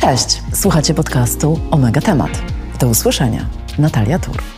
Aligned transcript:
Cześć, 0.00 0.42
słuchacie 0.54 0.94
podcastu 0.94 1.60
Omega 1.70 2.00
Temat. 2.00 2.42
Do 2.80 2.88
usłyszenia. 2.88 3.46
Natalia 3.78 4.18
Tur. 4.18 4.57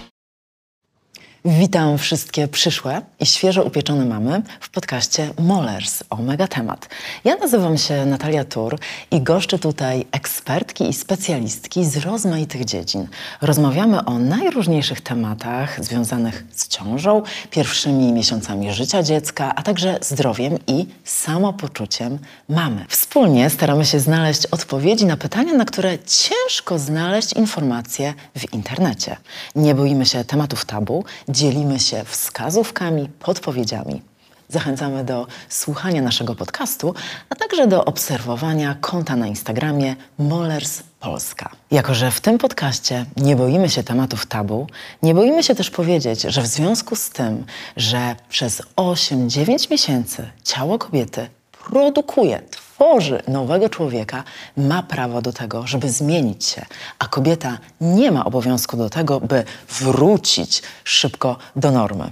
Witam 1.45 1.99
wszystkie 1.99 2.49
przyszłe 2.49 3.03
i 3.21 3.27
świeżo 3.27 3.63
upieczone 3.63 4.05
mamy 4.05 4.43
w 4.61 4.71
podcaście 4.71 5.31
Molers 5.39 6.03
Omega 6.11 6.49
Temat. 6.49 6.89
Ja 7.25 7.37
nazywam 7.37 7.79
się 7.79 8.07
Natalia 8.07 8.45
Tur 8.45 8.79
i 9.11 9.21
goszczę 9.21 9.59
tutaj 9.59 10.07
ekspertki 10.13 10.89
i 10.89 10.93
specjalistki 10.93 11.85
z 11.85 11.97
rozmaitych 11.97 12.65
dziedzin. 12.65 13.09
Rozmawiamy 13.41 14.05
o 14.05 14.19
najróżniejszych 14.19 15.01
tematach 15.01 15.85
związanych 15.85 16.45
z 16.53 16.69
ciążą, 16.69 17.23
pierwszymi 17.51 18.13
miesiącami 18.13 18.73
życia 18.73 19.03
dziecka, 19.03 19.55
a 19.57 19.63
także 19.63 19.99
zdrowiem 20.03 20.59
i 20.67 20.87
samopoczuciem 21.05 22.19
mamy. 22.49 22.85
Wspólnie 22.89 23.51
staramy 23.51 23.87
się 23.87 24.01
znaleźć 24.01 24.47
odpowiedzi 24.47 25.07
na 25.07 25.17
pytania, 25.17 25.53
na 25.53 25.65
które 25.65 25.99
ciężko 25.99 26.79
znaleźć 26.79 27.33
informacje 27.33 28.15
w 28.37 28.55
internecie. 28.55 29.17
Nie 29.57 29.75
boimy 29.75 30.07
się 30.07 30.25
tematów 30.25 30.65
tabu, 30.65 31.05
dzielimy 31.31 31.81
się 31.81 32.05
wskazówkami, 32.05 33.09
podpowiedziami. 33.19 34.03
Zachęcamy 34.49 35.05
do 35.05 35.27
słuchania 35.49 36.03
naszego 36.03 36.35
podcastu, 36.35 36.95
a 37.31 37.35
także 37.35 37.67
do 37.67 37.85
obserwowania 37.85 38.77
konta 38.81 39.17
na 39.17 39.27
Instagramie 39.27 39.97
Molers 40.19 40.83
Polska. 41.01 41.51
Jako, 41.71 41.95
że 41.95 42.11
w 42.11 42.21
tym 42.21 42.39
podcaście 42.39 43.07
nie 43.17 43.37
boimy 43.37 43.69
się 43.69 43.83
tematów 43.83 44.27
tabu, 44.27 44.67
nie 45.03 45.15
boimy 45.15 45.43
się 45.43 45.55
też 45.55 45.71
powiedzieć, 45.71 46.23
że 46.23 46.43
w 46.43 46.47
związku 46.47 46.97
z 46.97 47.11
tym, 47.11 47.45
że 47.77 48.17
przez 48.29 48.63
8-9 48.77 49.71
miesięcy 49.71 50.31
ciało 50.45 50.79
kobiety 50.79 51.29
produkuje, 51.65 52.43
tworzy 52.81 53.23
nowego 53.29 53.69
człowieka, 53.69 54.25
ma 54.57 54.83
prawo 54.83 55.23
do 55.23 55.33
tego, 55.33 55.67
żeby 55.67 55.91
zmienić 55.91 56.45
się, 56.45 56.67
a 56.99 57.07
kobieta 57.07 57.59
nie 57.81 58.11
ma 58.11 58.25
obowiązku 58.25 58.77
do 58.77 58.91
tego, 58.91 59.21
by 59.21 59.45
wrócić 59.69 60.63
szybko 60.85 61.37
do 61.57 61.71
normy. 61.71 62.11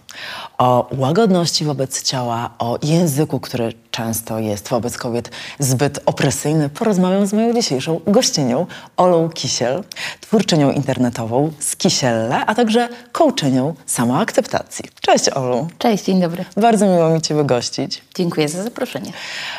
O 0.58 0.89
łagodności 0.98 1.64
wobec 1.64 2.02
ciała, 2.02 2.50
o 2.58 2.78
języku, 2.83 3.41
który 3.41 3.72
często 3.98 4.38
jest 4.38 4.68
wobec 4.68 4.98
kobiet 4.98 5.30
zbyt 5.58 6.00
opresyjny, 6.06 6.68
porozmawiam 6.68 7.27
z 7.27 7.32
moją 7.32 7.54
dzisiejszą 7.54 8.00
gościnią, 8.06 8.66
Olą 8.96 9.28
Kisiel, 9.28 9.84
twórczynią 10.20 10.70
internetową 10.70 11.52
z 11.58 11.77
Kisielle, 11.77 12.46
a 12.46 12.55
także 12.55 12.88
coachenią 13.12 13.74
samoakceptacji. 13.86 14.84
Cześć 15.00 15.28
Olu. 15.28 15.68
Cześć, 15.78 16.05
dzień 16.05 16.20
dobry. 16.20 16.44
Bardzo 16.56 16.86
miło 16.86 17.10
mi 17.10 17.20
Ciebie 17.22 17.44
gościć. 17.44 18.02
Dziękuję 18.14 18.48
za 18.48 18.62
zaproszenie. 18.62 19.12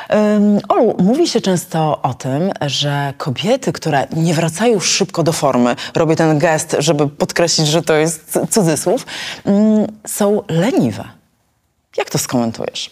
Um, 0.10 0.60
Olu, 0.70 0.96
mówi 1.00 1.28
się 1.28 1.42
często 1.42 2.02
o 2.02 2.14
tym, 2.14 2.52
że 2.62 3.14
kobiety, 3.18 3.74
które 3.74 4.08
nie 4.16 4.34
wracają 4.34 4.80
szybko 4.80 5.24
do 5.24 5.32
formy, 5.32 5.76
robię 5.96 6.16
ten 6.16 6.40
gest, 6.40 6.76
żeby 6.80 7.08
podkreślić, 7.08 7.68
że 7.68 7.82
to 7.82 7.94
jest 7.94 8.40
cudzysłów, 8.50 9.06
um, 9.46 9.88
są 10.08 10.44
leniwe. 10.50 11.04
Jak 11.98 12.10
to 12.10 12.18
skomentujesz? 12.18 12.92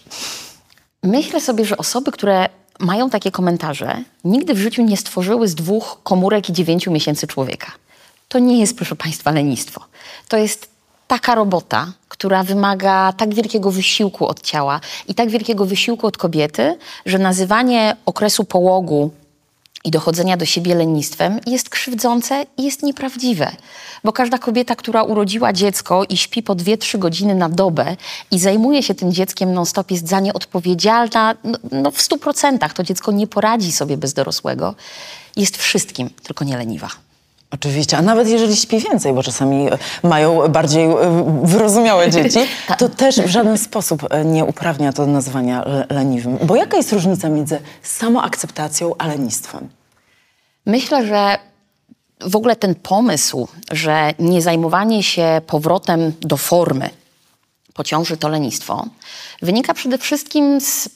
Myślę 1.03 1.41
sobie, 1.41 1.65
że 1.65 1.77
osoby, 1.77 2.11
które 2.11 2.49
mają 2.79 3.09
takie 3.09 3.31
komentarze, 3.31 4.03
nigdy 4.23 4.53
w 4.53 4.57
życiu 4.57 4.83
nie 4.83 4.97
stworzyły 4.97 5.47
z 5.47 5.55
dwóch 5.55 5.99
komórek 6.03 6.49
i 6.49 6.53
dziewięciu 6.53 6.91
miesięcy 6.91 7.27
człowieka. 7.27 7.71
To 8.27 8.39
nie 8.39 8.59
jest, 8.59 8.75
proszę 8.75 8.95
Państwa, 8.95 9.31
lenistwo. 9.31 9.81
To 10.27 10.37
jest 10.37 10.69
taka 11.07 11.35
robota, 11.35 11.93
która 12.09 12.43
wymaga 12.43 13.13
tak 13.13 13.33
wielkiego 13.33 13.71
wysiłku 13.71 14.27
od 14.27 14.41
ciała 14.41 14.79
i 15.07 15.15
tak 15.15 15.29
wielkiego 15.29 15.65
wysiłku 15.65 16.07
od 16.07 16.17
kobiety, 16.17 16.77
że 17.05 17.19
nazywanie 17.19 17.95
okresu 18.05 18.43
połogu 18.43 19.11
i 19.87 19.91
dochodzenia 19.91 20.37
do 20.37 20.45
siebie 20.45 20.75
lenistwem 20.75 21.39
jest 21.45 21.69
krzywdzące 21.69 22.45
i 22.57 22.63
jest 22.63 22.83
nieprawdziwe. 22.83 23.51
Bo 24.03 24.13
każda 24.13 24.37
kobieta, 24.37 24.75
która 24.75 25.03
urodziła 25.03 25.53
dziecko 25.53 26.03
i 26.09 26.17
śpi 26.17 26.43
po 26.43 26.55
2-3 26.55 26.97
godziny 26.97 27.35
na 27.35 27.49
dobę 27.49 27.95
i 28.31 28.39
zajmuje 28.39 28.83
się 28.83 28.95
tym 28.95 29.13
dzieckiem 29.13 29.53
non-stop, 29.53 29.91
jest 29.91 30.07
za 30.07 30.19
nie 30.19 30.33
odpowiedzialna 30.33 31.35
no, 31.43 31.57
no 31.71 31.91
w 31.91 31.97
100%. 31.97 32.73
To 32.73 32.83
dziecko 32.83 33.11
nie 33.11 33.27
poradzi 33.27 33.71
sobie 33.71 33.97
bez 33.97 34.13
dorosłego. 34.13 34.75
Jest 35.35 35.57
wszystkim, 35.57 36.09
tylko 36.23 36.45
nie 36.45 36.57
leniwa. 36.57 36.87
Oczywiście, 37.51 37.97
a 37.97 38.01
nawet 38.01 38.27
jeżeli 38.27 38.55
śpi 38.55 38.79
więcej, 38.79 39.13
bo 39.13 39.23
czasami 39.23 39.67
mają 40.03 40.47
bardziej 40.47 40.85
e, 40.85 40.95
wyrozumiałe 41.43 42.09
dzieci, 42.15 42.39
Tak. 42.67 42.79
to 42.79 42.89
też 42.89 43.15
w 43.21 43.27
żaden 43.27 43.57
sposób 43.57 44.03
e, 44.09 44.25
nie 44.25 44.45
uprawnia 44.45 44.93
to 44.93 45.05
do 45.05 45.11
nazwania 45.11 45.63
le- 45.65 45.85
leniwym. 45.89 46.37
Bo 46.43 46.55
jaka 46.55 46.77
jest 46.77 46.93
różnica 46.93 47.29
między 47.29 47.59
samoakceptacją 47.83 48.95
a 48.97 49.07
lenistwem? 49.07 49.67
Myślę, 50.67 51.07
że 51.07 51.37
w 52.21 52.35
ogóle 52.35 52.55
ten 52.55 52.75
pomysł, 52.75 53.47
że 53.71 54.13
nie 54.19 54.41
zajmowanie 54.41 55.03
się 55.03 55.41
powrotem 55.47 56.13
do 56.21 56.37
formy 56.37 56.89
po 57.73 57.83
ciąży 57.83 58.17
to 58.17 58.29
lenistwo, 58.29 58.85
wynika 59.41 59.73
przede 59.73 59.97
wszystkim 59.97 60.61
z 60.61 60.89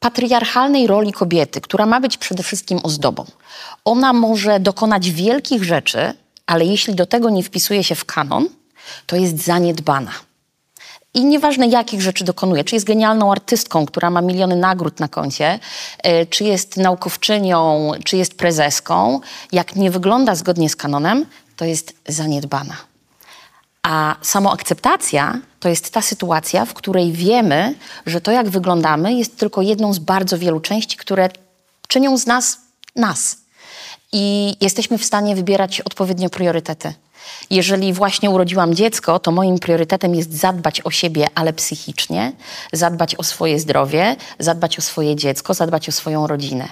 patriarchalnej 0.00 0.86
roli 0.86 1.12
kobiety, 1.12 1.60
która 1.60 1.86
ma 1.86 2.00
być 2.00 2.16
przede 2.16 2.42
wszystkim 2.42 2.80
ozdobą. 2.82 3.24
Ona 3.84 4.12
może 4.12 4.60
dokonać 4.60 5.10
wielkich 5.10 5.64
rzeczy, 5.64 6.14
ale 6.46 6.64
jeśli 6.64 6.94
do 6.94 7.06
tego 7.06 7.30
nie 7.30 7.42
wpisuje 7.42 7.84
się 7.84 7.94
w 7.94 8.04
kanon, 8.04 8.48
to 9.06 9.16
jest 9.16 9.44
zaniedbana. 9.44 10.12
I 11.14 11.24
nieważne, 11.24 11.66
jakich 11.66 12.02
rzeczy 12.02 12.24
dokonuje, 12.24 12.64
czy 12.64 12.76
jest 12.76 12.86
genialną 12.86 13.32
artystką, 13.32 13.86
która 13.86 14.10
ma 14.10 14.20
miliony 14.20 14.56
nagród 14.56 15.00
na 15.00 15.08
koncie, 15.08 15.58
e, 15.98 16.26
czy 16.26 16.44
jest 16.44 16.76
naukowczynią, 16.76 17.90
czy 18.04 18.16
jest 18.16 18.34
prezeską, 18.34 19.20
jak 19.52 19.76
nie 19.76 19.90
wygląda 19.90 20.34
zgodnie 20.34 20.68
z 20.68 20.76
kanonem, 20.76 21.26
to 21.56 21.64
jest 21.64 21.94
zaniedbana. 22.08 22.76
A 23.82 24.16
samoakceptacja 24.22 25.38
to 25.60 25.68
jest 25.68 25.92
ta 25.92 26.02
sytuacja, 26.02 26.64
w 26.64 26.74
której 26.74 27.12
wiemy, 27.12 27.74
że 28.06 28.20
to, 28.20 28.30
jak 28.30 28.48
wyglądamy, 28.48 29.14
jest 29.14 29.38
tylko 29.38 29.62
jedną 29.62 29.92
z 29.92 29.98
bardzo 29.98 30.38
wielu 30.38 30.60
części, 30.60 30.96
które 30.96 31.28
czynią 31.88 32.18
z 32.18 32.26
nas 32.26 32.58
nas. 32.96 33.36
I 34.12 34.56
jesteśmy 34.60 34.98
w 34.98 35.04
stanie 35.04 35.36
wybierać 35.36 35.80
odpowiednio 35.80 36.30
priorytety. 36.30 36.92
Jeżeli 37.50 37.92
właśnie 37.92 38.30
urodziłam 38.30 38.74
dziecko, 38.74 39.18
to 39.18 39.30
moim 39.30 39.58
priorytetem 39.58 40.14
jest 40.14 40.32
zadbać 40.32 40.80
o 40.80 40.90
siebie, 40.90 41.26
ale 41.34 41.52
psychicznie, 41.52 42.32
zadbać 42.72 43.16
o 43.16 43.22
swoje 43.22 43.60
zdrowie, 43.60 44.16
zadbać 44.38 44.78
o 44.78 44.82
swoje 44.82 45.16
dziecko, 45.16 45.54
zadbać 45.54 45.88
o 45.88 45.92
swoją 45.92 46.26
rodzinę. 46.26 46.68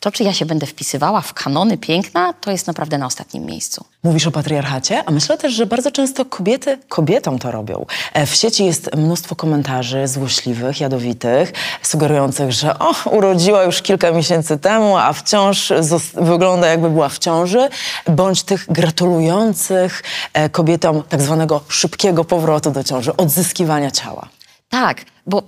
To, 0.00 0.10
czy 0.12 0.24
ja 0.24 0.32
się 0.32 0.46
będę 0.46 0.66
wpisywała 0.66 1.20
w 1.20 1.34
kanony 1.34 1.78
piękna, 1.78 2.32
to 2.32 2.50
jest 2.50 2.66
naprawdę 2.66 2.98
na 2.98 3.06
ostatnim 3.06 3.44
miejscu. 3.46 3.84
Mówisz 4.02 4.26
o 4.26 4.30
patriarchacie, 4.30 5.02
a 5.06 5.10
myślę 5.10 5.38
też, 5.38 5.52
że 5.52 5.66
bardzo 5.66 5.90
często 5.90 6.24
kobiety 6.24 6.78
kobietom 6.88 7.38
to 7.38 7.50
robią. 7.50 7.86
E, 8.12 8.26
W 8.26 8.34
sieci 8.34 8.64
jest 8.64 8.96
mnóstwo 8.96 9.36
komentarzy 9.36 10.08
złośliwych, 10.08 10.80
jadowitych, 10.80 11.52
sugerujących, 11.82 12.52
że 12.52 12.78
o, 12.78 12.94
urodziła 13.10 13.62
już 13.62 13.82
kilka 13.82 14.10
miesięcy 14.12 14.58
temu, 14.58 14.96
a 14.96 15.12
wciąż 15.12 15.72
wygląda 16.14 16.66
jakby 16.66 16.90
była 16.90 17.08
w 17.08 17.18
ciąży, 17.18 17.68
bądź 18.08 18.42
tych 18.42 18.66
gratulujących 18.72 20.02
e, 20.32 20.48
kobietom 20.48 21.02
tak 21.08 21.22
zwanego 21.22 21.60
szybkiego 21.68 22.24
powrotu 22.24 22.70
do 22.70 22.84
ciąży, 22.84 23.16
odzyskiwania 23.16 23.90
ciała. 23.90 24.28
Tak, 24.68 25.04
bo 25.26 25.42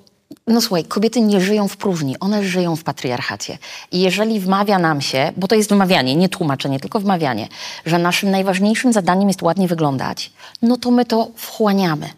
no 0.47 0.61
słuchaj, 0.61 0.85
kobiety 0.85 1.21
nie 1.21 1.41
żyją 1.41 1.69
w 1.69 1.77
próżni, 1.77 2.19
one 2.19 2.45
żyją 2.45 2.77
w 2.77 2.85
patriarchacie. 2.85 3.59
I 3.93 4.01
jeżeli 4.01 4.41
wmawia 4.41 4.79
nam 4.79 5.01
się, 5.01 5.33
bo 5.37 5.49
to 5.49 5.55
jest 5.55 5.71
wmawianie, 5.71 6.17
nie 6.17 6.29
tłumaczenie, 6.29 6.81
tylko 6.81 7.01
wmawianie, 7.01 7.49
że 7.87 7.99
naszym 7.99 8.31
najważniejszym 8.31 8.93
zadaniem 8.93 9.29
jest 9.29 9.43
ładnie 9.43 9.69
wyglądać, 9.69 10.33
no 10.63 10.77
to 10.77 10.91
my 10.91 11.05
to 11.05 11.29
wchłaniamy. 11.37 12.11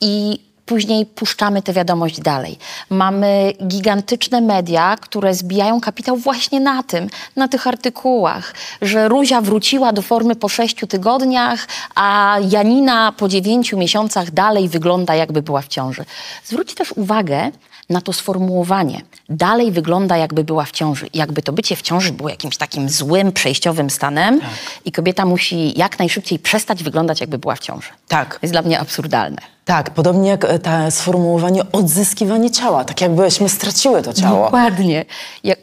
I 0.00 0.40
później 0.66 1.06
puszczamy 1.06 1.62
tę 1.62 1.72
wiadomość 1.72 2.20
dalej. 2.20 2.58
Mamy 2.90 3.52
gigantyczne 3.66 4.40
media, 4.40 4.96
które 5.00 5.34
zbijają 5.34 5.80
kapitał 5.80 6.16
właśnie 6.16 6.60
na 6.60 6.82
tym, 6.82 7.08
na 7.36 7.48
tych 7.48 7.66
artykułach, 7.66 8.54
że 8.82 9.08
Ruzia 9.08 9.40
wróciła 9.40 9.92
do 9.92 10.02
formy 10.02 10.36
po 10.36 10.48
sześciu 10.48 10.86
tygodniach, 10.86 11.66
a 11.94 12.36
Janina 12.50 13.12
po 13.12 13.28
dziewięciu 13.28 13.78
miesiącach 13.78 14.30
dalej 14.30 14.68
wygląda 14.68 15.14
jakby 15.14 15.42
była 15.42 15.60
w 15.62 15.68
ciąży. 15.68 16.04
Zwróć 16.44 16.74
też 16.74 16.92
uwagę 16.92 17.50
na 17.90 18.00
to 18.00 18.12
sformułowanie. 18.12 19.00
Dalej 19.28 19.72
wygląda 19.72 20.16
jakby 20.16 20.44
była 20.44 20.64
w 20.64 20.70
ciąży. 20.70 21.06
Jakby 21.14 21.42
to 21.42 21.52
bycie 21.52 21.76
w 21.76 21.82
ciąży 21.82 22.12
było 22.12 22.28
jakimś 22.28 22.56
takim 22.56 22.88
złym, 22.88 23.32
przejściowym 23.32 23.90
stanem 23.90 24.40
i 24.84 24.92
kobieta 24.92 25.26
musi 25.26 25.78
jak 25.78 25.98
najszybciej 25.98 26.38
przestać 26.38 26.82
wyglądać 26.82 27.20
jakby 27.20 27.38
była 27.38 27.54
w 27.56 27.60
ciąży. 27.60 27.88
Tak. 28.08 28.34
To 28.34 28.38
jest 28.42 28.54
dla 28.54 28.62
mnie 28.62 28.80
absurdalne. 28.80 29.38
Tak, 29.64 29.90
podobnie 29.90 30.30
jak 30.30 30.44
e, 30.44 30.58
to 30.58 30.90
sformułowanie 30.90 31.62
odzyskiwanie 31.72 32.50
ciała, 32.50 32.84
tak 32.84 33.00
jakbyśmy 33.00 33.48
straciły 33.48 34.02
to 34.02 34.12
ciało. 34.12 34.44
Dokładnie. 34.44 35.04
Jak, 35.44 35.58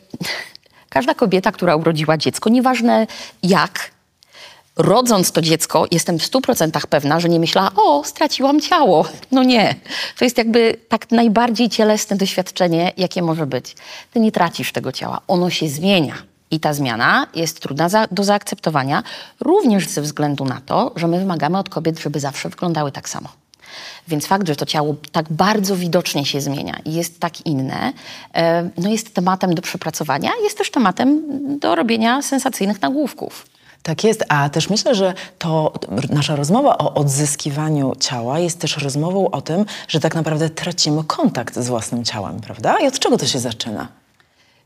każda 0.89 1.13
kobieta, 1.13 1.51
która 1.51 1.75
urodziła 1.75 2.17
dziecko, 2.17 2.49
nieważne 2.49 3.07
jak, 3.43 3.91
rodząc 4.81 5.31
to 5.31 5.41
dziecko, 5.41 5.85
jestem 5.91 6.19
w 6.19 6.23
100% 6.23 6.87
pewna, 6.87 7.19
że 7.19 7.29
nie 7.29 7.39
myślała, 7.39 7.71
o, 7.75 8.03
straciłam 8.03 8.61
ciało. 8.61 9.05
No 9.31 9.43
nie. 9.43 9.75
To 10.17 10.25
jest 10.25 10.37
jakby 10.37 10.77
tak 10.89 11.11
najbardziej 11.11 11.69
cielesne 11.69 12.15
doświadczenie, 12.15 12.91
jakie 12.97 13.21
może 13.21 13.45
być. 13.45 13.75
Ty 14.13 14.19
nie 14.19 14.31
tracisz 14.31 14.71
tego 14.71 14.91
ciała, 14.91 15.21
ono 15.27 15.49
się 15.49 15.69
zmienia. 15.69 16.15
I 16.51 16.59
ta 16.59 16.73
zmiana 16.73 17.27
jest 17.35 17.59
trudna 17.59 17.89
za, 17.89 18.07
do 18.11 18.23
zaakceptowania, 18.23 19.03
również 19.39 19.87
ze 19.87 20.01
względu 20.01 20.45
na 20.45 20.61
to, 20.65 20.91
że 20.95 21.07
my 21.07 21.19
wymagamy 21.19 21.57
od 21.57 21.69
kobiet, 21.69 21.99
żeby 21.99 22.19
zawsze 22.19 22.49
wyglądały 22.49 22.91
tak 22.91 23.09
samo. 23.09 23.29
Więc 24.07 24.27
fakt, 24.27 24.47
że 24.47 24.55
to 24.55 24.65
ciało 24.65 24.95
tak 25.11 25.25
bardzo 25.29 25.75
widocznie 25.75 26.25
się 26.25 26.41
zmienia 26.41 26.79
i 26.85 26.93
jest 26.93 27.19
tak 27.19 27.45
inne, 27.45 27.93
e, 28.33 28.69
no 28.77 28.89
jest 28.89 29.13
tematem 29.13 29.55
do 29.55 29.61
przepracowania, 29.61 30.31
jest 30.43 30.57
też 30.57 30.71
tematem 30.71 31.21
do 31.59 31.75
robienia 31.75 32.21
sensacyjnych 32.21 32.81
nagłówków. 32.81 33.45
Tak 33.83 34.03
jest, 34.03 34.23
a 34.29 34.49
też 34.49 34.69
myślę, 34.69 34.95
że 34.95 35.13
to 35.37 35.73
nasza 36.09 36.35
rozmowa 36.35 36.77
o 36.77 36.93
odzyskiwaniu 36.93 37.93
ciała 37.99 38.39
jest 38.39 38.59
też 38.59 38.77
rozmową 38.77 39.31
o 39.31 39.41
tym, 39.41 39.65
że 39.87 39.99
tak 39.99 40.15
naprawdę 40.15 40.49
tracimy 40.49 41.03
kontakt 41.03 41.55
z 41.55 41.67
własnym 41.67 42.03
ciałem, 42.03 42.39
prawda? 42.39 42.79
I 42.79 42.87
od 42.87 42.99
czego 42.99 43.17
to 43.17 43.27
się 43.27 43.39
zaczyna? 43.39 43.87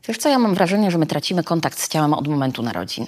Wiesz 0.08 0.18
co, 0.18 0.28
ja 0.28 0.38
mam 0.38 0.54
wrażenie, 0.54 0.90
że 0.90 0.98
my 0.98 1.06
tracimy 1.06 1.44
kontakt 1.44 1.80
z 1.80 1.88
ciałem 1.88 2.14
od 2.14 2.28
momentu 2.28 2.62
narodzin. 2.62 3.06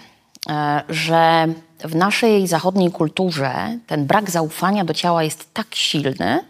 E, 0.48 0.82
że 0.88 1.48
w 1.84 1.94
naszej 1.94 2.46
zachodniej 2.46 2.90
kulturze 2.90 3.78
ten 3.86 4.06
brak 4.06 4.30
zaufania 4.30 4.84
do 4.84 4.94
ciała 4.94 5.22
jest 5.22 5.54
tak 5.54 5.66
silny, 5.74 6.44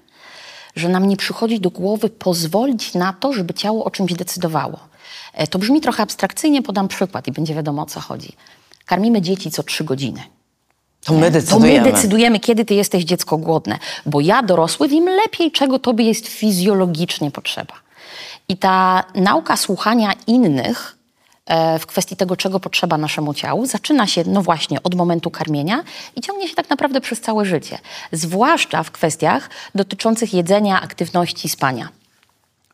że 0.77 0.89
nam 0.89 1.09
nie 1.09 1.17
przychodzi 1.17 1.61
do 1.61 1.71
głowy 1.71 2.11
pozwolić 2.11 2.95
na 2.95 3.13
to, 3.13 3.33
żeby 3.33 3.55
ciało 3.55 3.85
o 3.85 3.91
czymś 3.91 4.13
decydowało. 4.13 4.79
E, 5.33 5.47
to 5.47 5.59
brzmi 5.59 5.81
trochę 5.81 6.03
abstrakcyjnie, 6.03 6.63
podam 6.63 6.89
przykład 6.89 7.29
i 7.29 7.33
będzie 7.33 7.55
wiadomo 7.55 7.83
o 7.83 7.87
co 7.87 8.01
chodzi. 8.01 8.33
Karmimy 8.89 9.23
dzieci 9.23 9.51
co 9.51 9.63
trzy 9.63 9.85
godziny. 9.85 10.23
To 11.05 11.15
my 11.15 11.31
decydujemy. 11.31 11.79
To 11.79 11.85
my 11.85 11.93
decydujemy, 11.93 12.41
kiedy 12.41 12.65
ty 12.65 12.75
jesteś 12.75 13.05
dziecko 13.05 13.39
głodne, 13.39 13.79
bo 14.07 14.21
ja 14.21 14.43
dorosły 14.43 14.89
wiem 14.89 15.05
lepiej, 15.05 15.53
czego 15.53 15.79
tobie 15.79 16.05
jest 16.05 16.29
fizjologicznie 16.29 17.31
potrzeba. 17.31 17.75
I 18.49 18.57
ta 18.57 19.05
nauka 19.15 19.57
słuchania 19.57 20.13
innych 20.27 20.97
e, 21.47 21.79
w 21.79 21.87
kwestii 21.87 22.17
tego, 22.17 22.37
czego 22.37 22.61
potrzeba 22.61 22.99
naszemu 22.99 23.35
ciału, 23.35 23.67
zaczyna 23.67 24.07
się 24.07 24.25
no 24.27 24.43
właśnie 24.43 24.83
od 24.83 24.95
momentu 24.95 25.31
karmienia 25.31 25.83
i 26.17 26.21
ciągnie 26.21 26.49
się 26.49 26.55
tak 26.55 26.71
naprawdę 26.71 27.01
przez 27.01 27.21
całe 27.21 27.45
życie. 27.45 27.79
Zwłaszcza 28.13 28.83
w 28.83 28.91
kwestiach 28.91 29.51
dotyczących 29.75 30.35
jedzenia, 30.35 30.81
aktywności, 30.83 31.49
spania. 31.49 31.89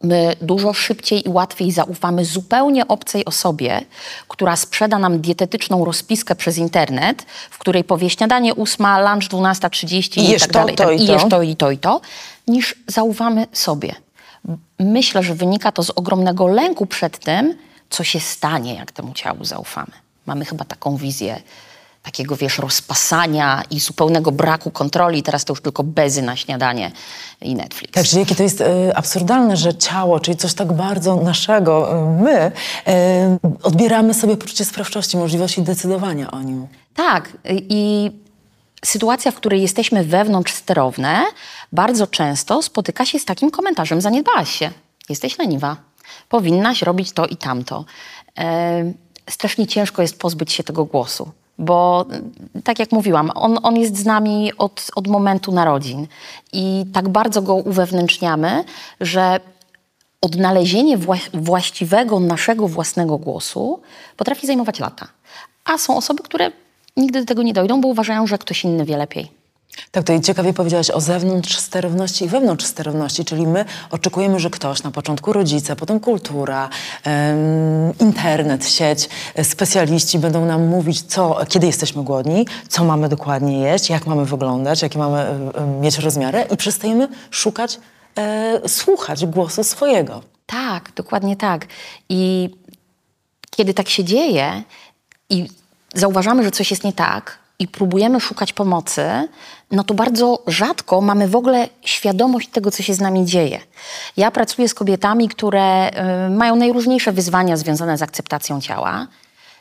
My 0.04 0.36
dużo 0.40 0.72
szybciej 0.72 1.26
i 1.26 1.30
łatwiej 1.30 1.72
zaufamy 1.72 2.24
zupełnie 2.24 2.88
obcej 2.88 3.24
osobie, 3.24 3.80
która 4.28 4.56
sprzeda 4.56 4.98
nam 4.98 5.20
dietetyczną 5.20 5.84
rozpiskę 5.84 6.34
przez 6.34 6.58
internet, 6.58 7.22
w 7.50 7.58
której 7.58 7.84
powie 7.84 8.10
śniadanie 8.10 8.54
8, 8.54 8.86
lunch 8.86 9.28
12.30 9.30 10.20
I 10.20 10.30
i, 10.30 10.40
tak 10.40 10.46
to, 10.46 10.52
dalej. 10.52 10.74
to 10.74 10.84
tak, 10.84 11.00
i 11.00 11.04
I 11.04 11.06
to. 11.06 11.12
jesz 11.12 11.22
to 11.30 11.42
i 11.42 11.56
to 11.56 11.70
i 11.70 11.78
to, 11.78 12.00
niż 12.48 12.74
zaufamy 12.86 13.46
sobie. 13.52 13.94
Myślę, 14.78 15.22
że 15.22 15.34
wynika 15.34 15.72
to 15.72 15.82
z 15.82 15.90
ogromnego 15.90 16.46
lęku 16.46 16.86
przed 16.86 17.18
tym, 17.18 17.58
co 17.90 18.04
się 18.04 18.20
stanie, 18.20 18.74
jak 18.74 18.92
temu 18.92 19.12
ciału 19.12 19.44
zaufamy. 19.44 19.92
Mamy 20.26 20.44
chyba 20.44 20.64
taką 20.64 20.96
wizję 20.96 21.42
takiego, 22.04 22.36
wiesz, 22.36 22.58
rozpasania 22.58 23.62
i 23.70 23.80
zupełnego 23.80 24.32
braku 24.32 24.70
kontroli. 24.70 25.22
Teraz 25.22 25.44
to 25.44 25.52
już 25.52 25.60
tylko 25.60 25.82
bezy 25.82 26.22
na 26.22 26.36
śniadanie 26.36 26.92
i 27.40 27.54
Netflix. 27.54 27.94
Tak, 27.94 28.06
czyli 28.06 28.20
jakie 28.20 28.34
to 28.34 28.42
jest 28.42 28.60
e, 28.60 28.96
absurdalne, 28.96 29.56
że 29.56 29.74
ciało, 29.74 30.20
czyli 30.20 30.36
coś 30.36 30.54
tak 30.54 30.72
bardzo 30.72 31.16
naszego, 31.16 31.92
e, 31.92 32.22
my 32.22 32.52
e, 32.86 33.38
odbieramy 33.62 34.14
sobie 34.14 34.36
poczucie 34.36 34.64
sprawczości, 34.64 35.16
możliwości 35.16 35.62
decydowania 35.62 36.30
o 36.30 36.42
nim. 36.42 36.66
Tak. 36.94 37.36
I 37.68 38.10
sytuacja, 38.84 39.30
w 39.30 39.34
której 39.34 39.62
jesteśmy 39.62 40.04
wewnątrz 40.04 40.52
sterowne, 40.52 41.24
bardzo 41.72 42.06
często 42.06 42.62
spotyka 42.62 43.06
się 43.06 43.18
z 43.18 43.24
takim 43.24 43.50
komentarzem: 43.50 44.00
zaniedbałaś 44.00 44.50
się, 44.50 44.70
jesteś 45.08 45.38
leniwa, 45.38 45.76
powinnaś 46.28 46.82
robić 46.82 47.12
to 47.12 47.26
i 47.26 47.36
tamto. 47.36 47.84
E, 48.38 48.92
strasznie 49.30 49.66
ciężko 49.66 50.02
jest 50.02 50.18
pozbyć 50.18 50.52
się 50.52 50.62
tego 50.62 50.84
głosu. 50.84 51.32
Bo 51.58 52.06
tak 52.64 52.78
jak 52.78 52.92
mówiłam, 52.92 53.30
on, 53.34 53.58
on 53.62 53.76
jest 53.76 53.96
z 53.96 54.04
nami 54.04 54.52
od, 54.58 54.90
od 54.96 55.06
momentu 55.06 55.52
narodzin 55.52 56.06
i 56.52 56.84
tak 56.92 57.08
bardzo 57.08 57.42
go 57.42 57.54
uwewnętrzniamy, 57.54 58.64
że 59.00 59.40
odnalezienie 60.20 60.98
wła- 60.98 61.30
właściwego 61.34 62.20
naszego 62.20 62.68
własnego 62.68 63.18
głosu 63.18 63.80
potrafi 64.16 64.46
zajmować 64.46 64.80
lata. 64.80 65.06
A 65.64 65.78
są 65.78 65.96
osoby, 65.96 66.22
które 66.22 66.50
nigdy 66.96 67.20
do 67.20 67.26
tego 67.26 67.42
nie 67.42 67.52
dojdą, 67.52 67.80
bo 67.80 67.88
uważają, 67.88 68.26
że 68.26 68.38
ktoś 68.38 68.64
inny 68.64 68.84
wie 68.84 68.96
lepiej. 68.96 69.43
Tak, 69.90 70.04
to 70.04 70.12
i 70.12 70.20
ciekawie 70.20 70.52
powiedziałaś 70.52 70.90
o 70.90 71.00
zewnątrz 71.00 71.58
sterowności 71.58 72.24
i 72.24 72.28
wewnątrz 72.28 72.66
sterowności, 72.66 73.24
czyli 73.24 73.46
my 73.46 73.64
oczekujemy, 73.90 74.40
że 74.40 74.50
ktoś, 74.50 74.82
na 74.82 74.90
początku 74.90 75.32
rodzice, 75.32 75.76
potem 75.76 76.00
kultura, 76.00 76.68
internet, 78.00 78.68
sieć, 78.68 79.08
e, 79.34 79.44
specjaliści 79.44 80.18
będą 80.18 80.46
nam 80.46 80.66
mówić, 80.66 81.02
co, 81.02 81.38
kiedy 81.48 81.66
jesteśmy 81.66 82.04
głodni, 82.04 82.46
co 82.68 82.84
mamy 82.84 83.08
dokładnie 83.08 83.58
jeść, 83.58 83.90
jak 83.90 84.06
mamy 84.06 84.24
wyglądać, 84.24 84.82
jakie 84.82 84.98
mamy 84.98 85.18
e, 85.18 85.28
e, 85.54 85.66
mieć 85.80 85.98
rozmiary 85.98 86.46
i 86.50 86.56
przestajemy 86.56 87.08
szukać, 87.30 87.78
słuchać 88.66 89.26
głosu 89.26 89.64
swojego. 89.64 90.22
Tak, 90.46 90.92
dokładnie 90.96 91.36
tak. 91.36 91.66
I 92.08 92.50
kiedy 93.50 93.74
tak 93.74 93.88
się 93.88 94.04
dzieje 94.04 94.62
i 95.30 95.48
zauważamy, 95.94 96.44
że 96.44 96.50
coś 96.50 96.70
jest 96.70 96.84
nie 96.84 96.92
tak 96.92 97.43
i 97.58 97.68
próbujemy 97.68 98.20
szukać 98.20 98.52
pomocy, 98.52 99.28
no 99.70 99.84
to 99.84 99.94
bardzo 99.94 100.42
rzadko 100.46 101.00
mamy 101.00 101.28
w 101.28 101.36
ogóle 101.36 101.68
świadomość 101.82 102.48
tego, 102.48 102.70
co 102.70 102.82
się 102.82 102.94
z 102.94 103.00
nami 103.00 103.24
dzieje. 103.24 103.60
Ja 104.16 104.30
pracuję 104.30 104.68
z 104.68 104.74
kobietami, 104.74 105.28
które 105.28 105.90
y, 106.26 106.30
mają 106.30 106.56
najróżniejsze 106.56 107.12
wyzwania 107.12 107.56
związane 107.56 107.98
z 107.98 108.02
akceptacją 108.02 108.60
ciała 108.60 109.06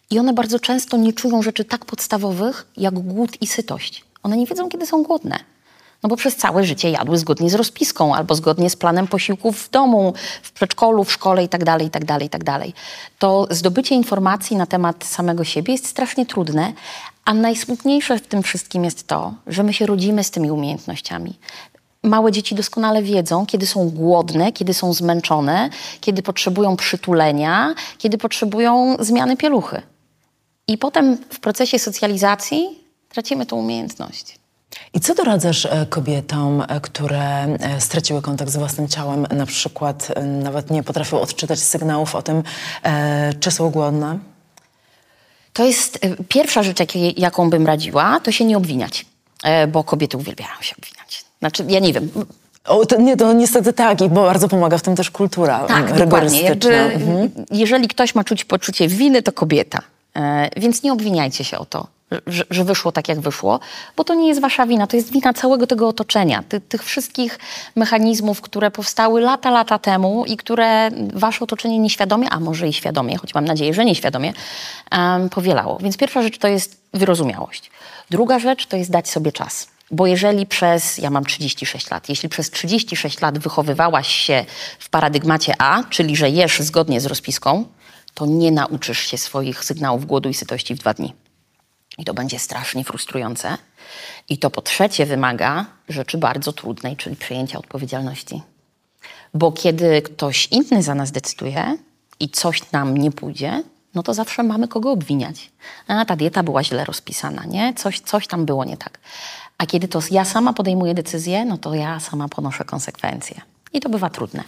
i 0.10 0.20
one 0.20 0.34
bardzo 0.34 0.60
często 0.60 0.98
nie 0.98 1.14
czują 1.14 1.42
rzeczy 1.42 1.66
tak 1.66 1.86
podstawowych 1.86 2.68
jak 2.78 2.94
głód 2.94 3.42
i 3.42 3.48
sytość. 3.48 4.06
One 4.24 4.38
nie 4.38 4.46
wiedzą, 4.46 4.70
kiedy 4.70 4.86
są 4.86 5.04
głodne. 5.04 5.40
No 6.04 6.10
bo 6.10 6.16
przez 6.16 6.36
całe 6.36 6.64
życie 6.64 6.90
jadły 6.90 7.18
zgodnie 7.18 7.50
z 7.50 7.54
rozpiską 7.54 8.16
albo 8.16 8.36
zgodnie 8.36 8.70
z 8.70 8.76
planem 8.76 9.08
posiłków 9.08 9.58
w 9.58 9.70
domu, 9.70 10.14
w 10.44 10.52
przedszkolu, 10.52 11.04
w 11.04 11.12
szkole 11.12 11.42
itd., 11.42 11.78
itd., 11.80 12.18
itd. 12.22 12.60
To 13.20 13.48
zdobycie 13.50 13.96
informacji 13.96 14.58
na 14.58 14.66
temat 14.66 15.06
samego 15.06 15.44
siebie 15.44 15.74
jest 15.74 15.88
strasznie 15.88 16.26
trudne, 16.26 16.74
a 17.26 17.34
najsmutniejsze 17.34 18.20
w 18.20 18.28
tym 18.28 18.44
wszystkim 18.44 18.84
jest 18.84 19.08
to, 19.08 19.34
że 19.48 19.64
my 19.64 19.74
się 19.74 19.86
rodzimy 19.86 20.24
z 20.24 20.32
tymi 20.32 20.52
umiejętnościami. 20.52 21.40
Małe 22.04 22.32
dzieci 22.32 22.56
doskonale 22.56 23.04
wiedzą, 23.04 23.46
kiedy 23.46 23.68
są 23.68 23.90
głodne, 23.90 24.52
kiedy 24.52 24.74
są 24.74 24.94
zmęczone, 24.94 25.70
kiedy 26.02 26.22
potrzebują 26.22 26.76
przytulenia, 26.76 27.76
kiedy 27.98 28.18
potrzebują 28.18 28.96
zmiany 29.00 29.38
pieluchy. 29.38 29.82
I 30.68 30.78
potem 30.78 31.18
w 31.30 31.40
procesie 31.40 31.80
socjalizacji 31.80 32.80
tracimy 33.10 33.46
tą 33.46 33.56
umiejętność. 33.56 34.40
I 34.94 35.00
co 35.00 35.16
doradzasz 35.16 35.66
e, 35.66 35.86
kobietom, 35.90 36.64
e, 36.68 36.82
które 36.82 37.44
e, 37.44 37.82
straciły 37.82 38.22
kontakt 38.22 38.52
z 38.52 38.58
własnym 38.58 38.88
ciałem, 38.88 39.28
na 39.32 39.46
przykład 39.46 40.08
nawet 40.44 40.72
nie 40.72 40.84
potrafią 40.84 41.22
odczytać 41.22 41.60
sygnałów 41.60 42.16
o 42.16 42.22
tym, 42.22 42.44
czy 43.40 43.52
są 43.52 43.70
głodne? 43.70 44.20
To 45.54 45.66
jest 45.66 46.06
y, 46.06 46.16
pierwsza 46.30 46.64
rzecz, 46.64 46.80
jaką 47.18 47.50
bym 47.50 47.68
radziła, 47.68 48.20
to 48.20 48.32
się 48.32 48.46
nie 48.46 48.58
obwiniać, 48.58 49.06
e, 49.44 49.68
bo 49.68 49.84
kobiety 49.84 50.18
uwielbiają 50.18 50.62
się 50.62 50.76
obwiniać. 50.78 51.26
Znaczy, 51.40 51.66
ja 51.68 51.80
nie 51.80 51.94
wiem, 51.94 52.10
O, 52.68 52.86
to, 52.86 53.02
nie, 53.02 53.18
to 53.18 53.34
niestety 53.34 53.74
tak 53.74 54.02
i 54.02 54.10
bo 54.10 54.24
bardzo 54.24 54.48
pomaga 54.50 54.78
w 54.78 54.82
tym 54.82 54.96
też 54.96 55.12
kultura 55.12 55.60
tak, 55.60 55.90
rygorystyczna. 55.90 56.72
Jakby, 56.72 57.06
Mhm. 57.06 57.30
Jeżeli 57.52 57.88
ktoś 57.88 58.16
ma 58.16 58.24
czuć 58.24 58.46
poczucie 58.46 58.88
winy, 58.88 59.22
to 59.22 59.32
kobieta. 59.32 59.82
E, 60.16 60.50
więc 60.58 60.84
nie 60.84 60.94
obwiniajcie 60.94 61.44
się 61.44 61.58
o 61.58 61.66
to, 61.66 61.88
że, 62.28 62.44
że 62.50 62.64
wyszło 62.64 62.92
tak, 62.92 63.10
jak 63.10 63.20
wyszło, 63.20 63.60
bo 63.96 64.04
to 64.04 64.14
nie 64.14 64.28
jest 64.28 64.42
wasza 64.42 64.66
wina, 64.66 64.88
to 64.88 64.96
jest 64.96 65.12
wina 65.12 65.34
całego 65.34 65.68
tego 65.68 65.88
otoczenia, 65.88 66.44
ty, 66.50 66.62
tych 66.62 66.84
wszystkich 66.84 67.40
mechanizmów, 67.76 68.42
które 68.42 68.72
powstały 68.72 69.22
lata, 69.22 69.52
lata 69.52 69.80
temu 69.80 70.26
i 70.26 70.38
które 70.38 70.90
wasze 71.14 71.44
otoczenie 71.44 71.80
nieświadomie, 71.80 72.30
a 72.30 72.40
może 72.40 72.68
i 72.68 72.74
świadomie, 72.74 73.18
choć 73.18 73.34
mam 73.36 73.46
nadzieję, 73.46 73.74
że 73.74 73.86
nieświadomie, 73.86 74.34
um, 74.92 75.30
powielało. 75.30 75.78
Więc 75.82 75.98
pierwsza 75.98 76.22
rzecz 76.22 76.38
to 76.38 76.48
jest 76.48 76.78
wyrozumiałość. 76.94 77.72
Druga 78.10 78.40
rzecz 78.40 78.66
to 78.66 78.78
jest 78.78 78.92
dać 78.92 79.10
sobie 79.10 79.32
czas. 79.32 79.68
Bo 79.92 80.08
jeżeli 80.08 80.46
przez, 80.46 80.98
ja 80.98 81.10
mam 81.10 81.26
36 81.26 81.92
lat, 81.92 82.10
jeśli 82.10 82.30
przez 82.30 82.52
36 82.52 83.22
lat 83.22 83.40
wychowywałaś 83.40 84.08
się 84.08 84.46
w 84.80 84.90
paradygmacie 84.90 85.54
A, 85.58 85.84
czyli 85.90 86.16
że 86.16 86.30
jesz 86.30 86.60
zgodnie 86.60 87.02
z 87.02 87.06
rozpiską, 87.06 87.66
to 88.14 88.26
nie 88.26 88.52
nauczysz 88.52 89.00
się 89.00 89.18
swoich 89.18 89.66
sygnałów 89.66 90.06
głodu 90.06 90.30
i 90.30 90.34
sytości 90.34 90.76
w 90.76 90.80
dwa 90.80 90.94
dni. 90.94 91.14
I 91.98 92.06
to 92.06 92.14
będzie 92.14 92.40
strasznie 92.40 92.84
frustrujące. 92.84 93.58
I 94.30 94.38
to 94.38 94.50
po 94.50 94.62
trzecie 94.62 95.06
wymaga 95.06 95.66
rzeczy 95.90 96.18
bardzo 96.18 96.54
trudnej, 96.54 96.98
czyli 96.98 97.16
przejęcia 97.16 97.60
odpowiedzialności. 97.60 98.42
Bo 99.34 99.52
kiedy 99.52 100.02
ktoś 100.02 100.48
inny 100.52 100.84
za 100.84 100.96
nas 100.96 101.12
decyduje 101.12 101.78
i 102.20 102.30
coś 102.30 102.72
nam 102.72 102.98
nie 102.98 103.12
pójdzie, 103.12 103.64
no 103.96 104.04
to 104.04 104.14
zawsze 104.14 104.44
mamy 104.44 104.68
kogo 104.68 104.92
obwiniać. 104.92 105.52
A 105.88 106.06
ta 106.06 106.16
dieta 106.16 106.44
była 106.44 106.64
źle 106.64 106.86
rozpisana, 106.86 107.46
nie? 107.46 107.74
Coś, 107.74 108.00
coś 108.00 108.28
tam 108.28 108.46
było 108.46 108.66
nie 108.66 108.78
tak. 108.78 109.00
A 109.58 109.66
kiedy 109.66 109.88
to 109.88 110.00
ja 110.12 110.26
sama 110.26 110.54
podejmuję 110.54 110.94
decyzję, 110.94 111.46
no 111.46 111.58
to 111.58 111.74
ja 111.74 112.00
sama 112.00 112.28
ponoszę 112.28 112.66
konsekwencje. 112.66 113.42
I 113.74 113.80
to 113.80 113.90
bywa 113.90 114.10
trudne. 114.10 114.44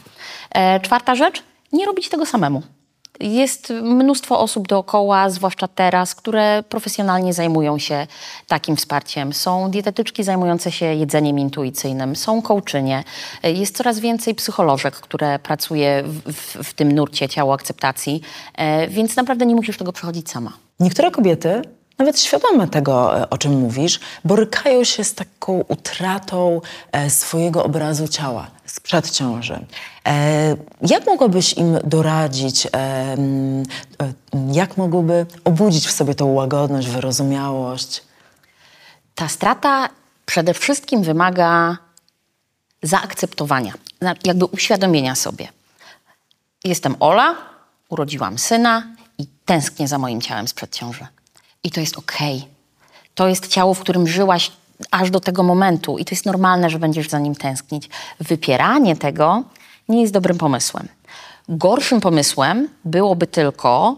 E, 0.52 0.80
czwarta 0.80 1.16
rzecz, 1.16 1.44
nie 1.74 1.86
robić 1.86 2.10
tego 2.10 2.26
samemu. 2.26 2.64
Jest 3.20 3.70
mnóstwo 3.70 4.40
osób 4.40 4.68
dookoła, 4.68 5.30
zwłaszcza 5.30 5.68
teraz, 5.68 6.16
które 6.16 6.64
profesjonalnie 6.70 7.34
zajmują 7.34 7.78
się 7.78 8.08
takim 8.48 8.76
wsparciem. 8.76 9.34
Są 9.34 9.72
dietetyczki 9.72 10.24
zajmujące 10.24 10.72
się 10.72 10.86
jedzeniem 10.86 11.40
intuicyjnym, 11.40 12.16
są 12.16 12.42
coachynie, 12.42 13.04
jest 13.44 13.78
coraz 13.78 14.00
więcej 14.00 14.36
psycholożek, 14.36 14.94
które 14.96 15.40
pracuje 15.40 16.04
w, 16.04 16.34
w, 16.34 16.70
w 16.70 16.74
tym 16.74 16.92
nurcie 16.92 17.30
ciało 17.30 17.54
akceptacji, 17.54 18.22
e, 18.56 18.88
więc 18.88 19.16
naprawdę 19.16 19.46
nie 19.46 19.56
musisz 19.56 19.78
tego 19.78 19.94
przechodzić 19.94 20.30
sama. 20.30 20.54
Niektóre 20.80 21.12
kobiety 21.12 21.62
nawet 21.98 22.20
świadome 22.20 22.68
tego, 22.68 23.20
e, 23.20 23.30
o 23.30 23.38
czym 23.38 23.60
mówisz, 23.60 24.00
borykają 24.26 24.84
się 24.84 25.04
z 25.04 25.16
taką 25.16 25.64
utratą 25.68 26.62
e, 26.92 27.10
swojego 27.10 27.64
obrazu 27.64 28.08
ciała 28.08 28.55
sprzed 28.86 29.12
ciąży. 29.12 29.66
E, 30.08 30.56
jak 30.82 31.06
mogłabyś 31.06 31.54
im 31.54 31.80
doradzić, 31.84 32.68
jak 34.52 34.78
mogłyby 34.78 35.26
obudzić 35.44 35.88
w 35.88 35.92
sobie 35.92 36.16
tą 36.16 36.26
łagodność, 36.26 36.88
wyrozumiałość? 36.88 38.04
Ta 39.16 39.28
strata 39.28 39.90
przede 40.26 40.54
wszystkim 40.54 41.04
wymaga 41.04 41.78
zaakceptowania, 42.84 43.74
jakby 44.24 44.46
uświadomienia 44.46 45.16
sobie. 45.16 45.48
Jestem 46.64 46.96
Ola, 47.00 47.36
urodziłam 47.90 48.38
syna 48.38 48.84
i 49.18 49.28
tęsknię 49.46 49.88
za 49.88 49.98
moim 49.98 50.22
ciałem 50.22 50.48
sprzed 50.48 50.76
ciąży 50.76 51.08
i 51.64 51.72
to 51.72 51.80
jest 51.80 51.98
okej. 51.98 52.38
Okay. 52.38 52.50
To 53.16 53.28
jest 53.28 53.48
ciało, 53.48 53.74
w 53.74 53.80
którym 53.80 54.08
żyłaś 54.08 54.52
aż 54.92 55.12
do 55.12 55.20
tego 55.20 55.44
momentu 55.44 55.98
i 55.98 56.06
to 56.06 56.16
jest 56.16 56.26
normalne, 56.26 56.70
że 56.70 56.80
będziesz 56.80 57.10
za 57.10 57.20
nim 57.20 57.36
tęsknić. 57.36 57.90
Wypieranie 58.20 58.96
tego 58.96 59.44
nie 59.90 60.02
jest 60.02 60.14
dobrym 60.14 60.38
pomysłem. 60.38 60.88
Gorszym 61.50 62.02
pomysłem 62.02 62.70
byłoby 62.86 63.28
tylko 63.28 63.96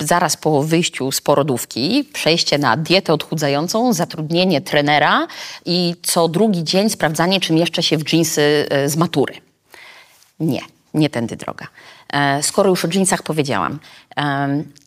zaraz 0.00 0.36
po 0.36 0.62
wyjściu 0.62 1.12
z 1.12 1.20
porodówki 1.20 2.04
przejście 2.12 2.58
na 2.58 2.76
dietę 2.76 3.12
odchudzającą, 3.12 3.92
zatrudnienie 3.92 4.60
trenera 4.60 5.26
i 5.64 5.94
co 6.02 6.28
drugi 6.28 6.64
dzień 6.64 6.90
sprawdzanie, 6.90 7.40
czym 7.40 7.56
jeszcze 7.56 7.82
się 7.82 7.98
w 7.98 8.04
dżinsy 8.04 8.66
e, 8.70 8.88
z 8.88 8.96
matury. 8.96 9.34
Nie, 10.40 10.60
nie 10.94 11.10
tędy 11.10 11.36
droga. 11.36 11.66
E, 12.12 12.42
skoro 12.42 12.70
już 12.70 12.84
o 12.84 12.88
dżinsach 12.88 13.22
powiedziałam, 13.22 13.78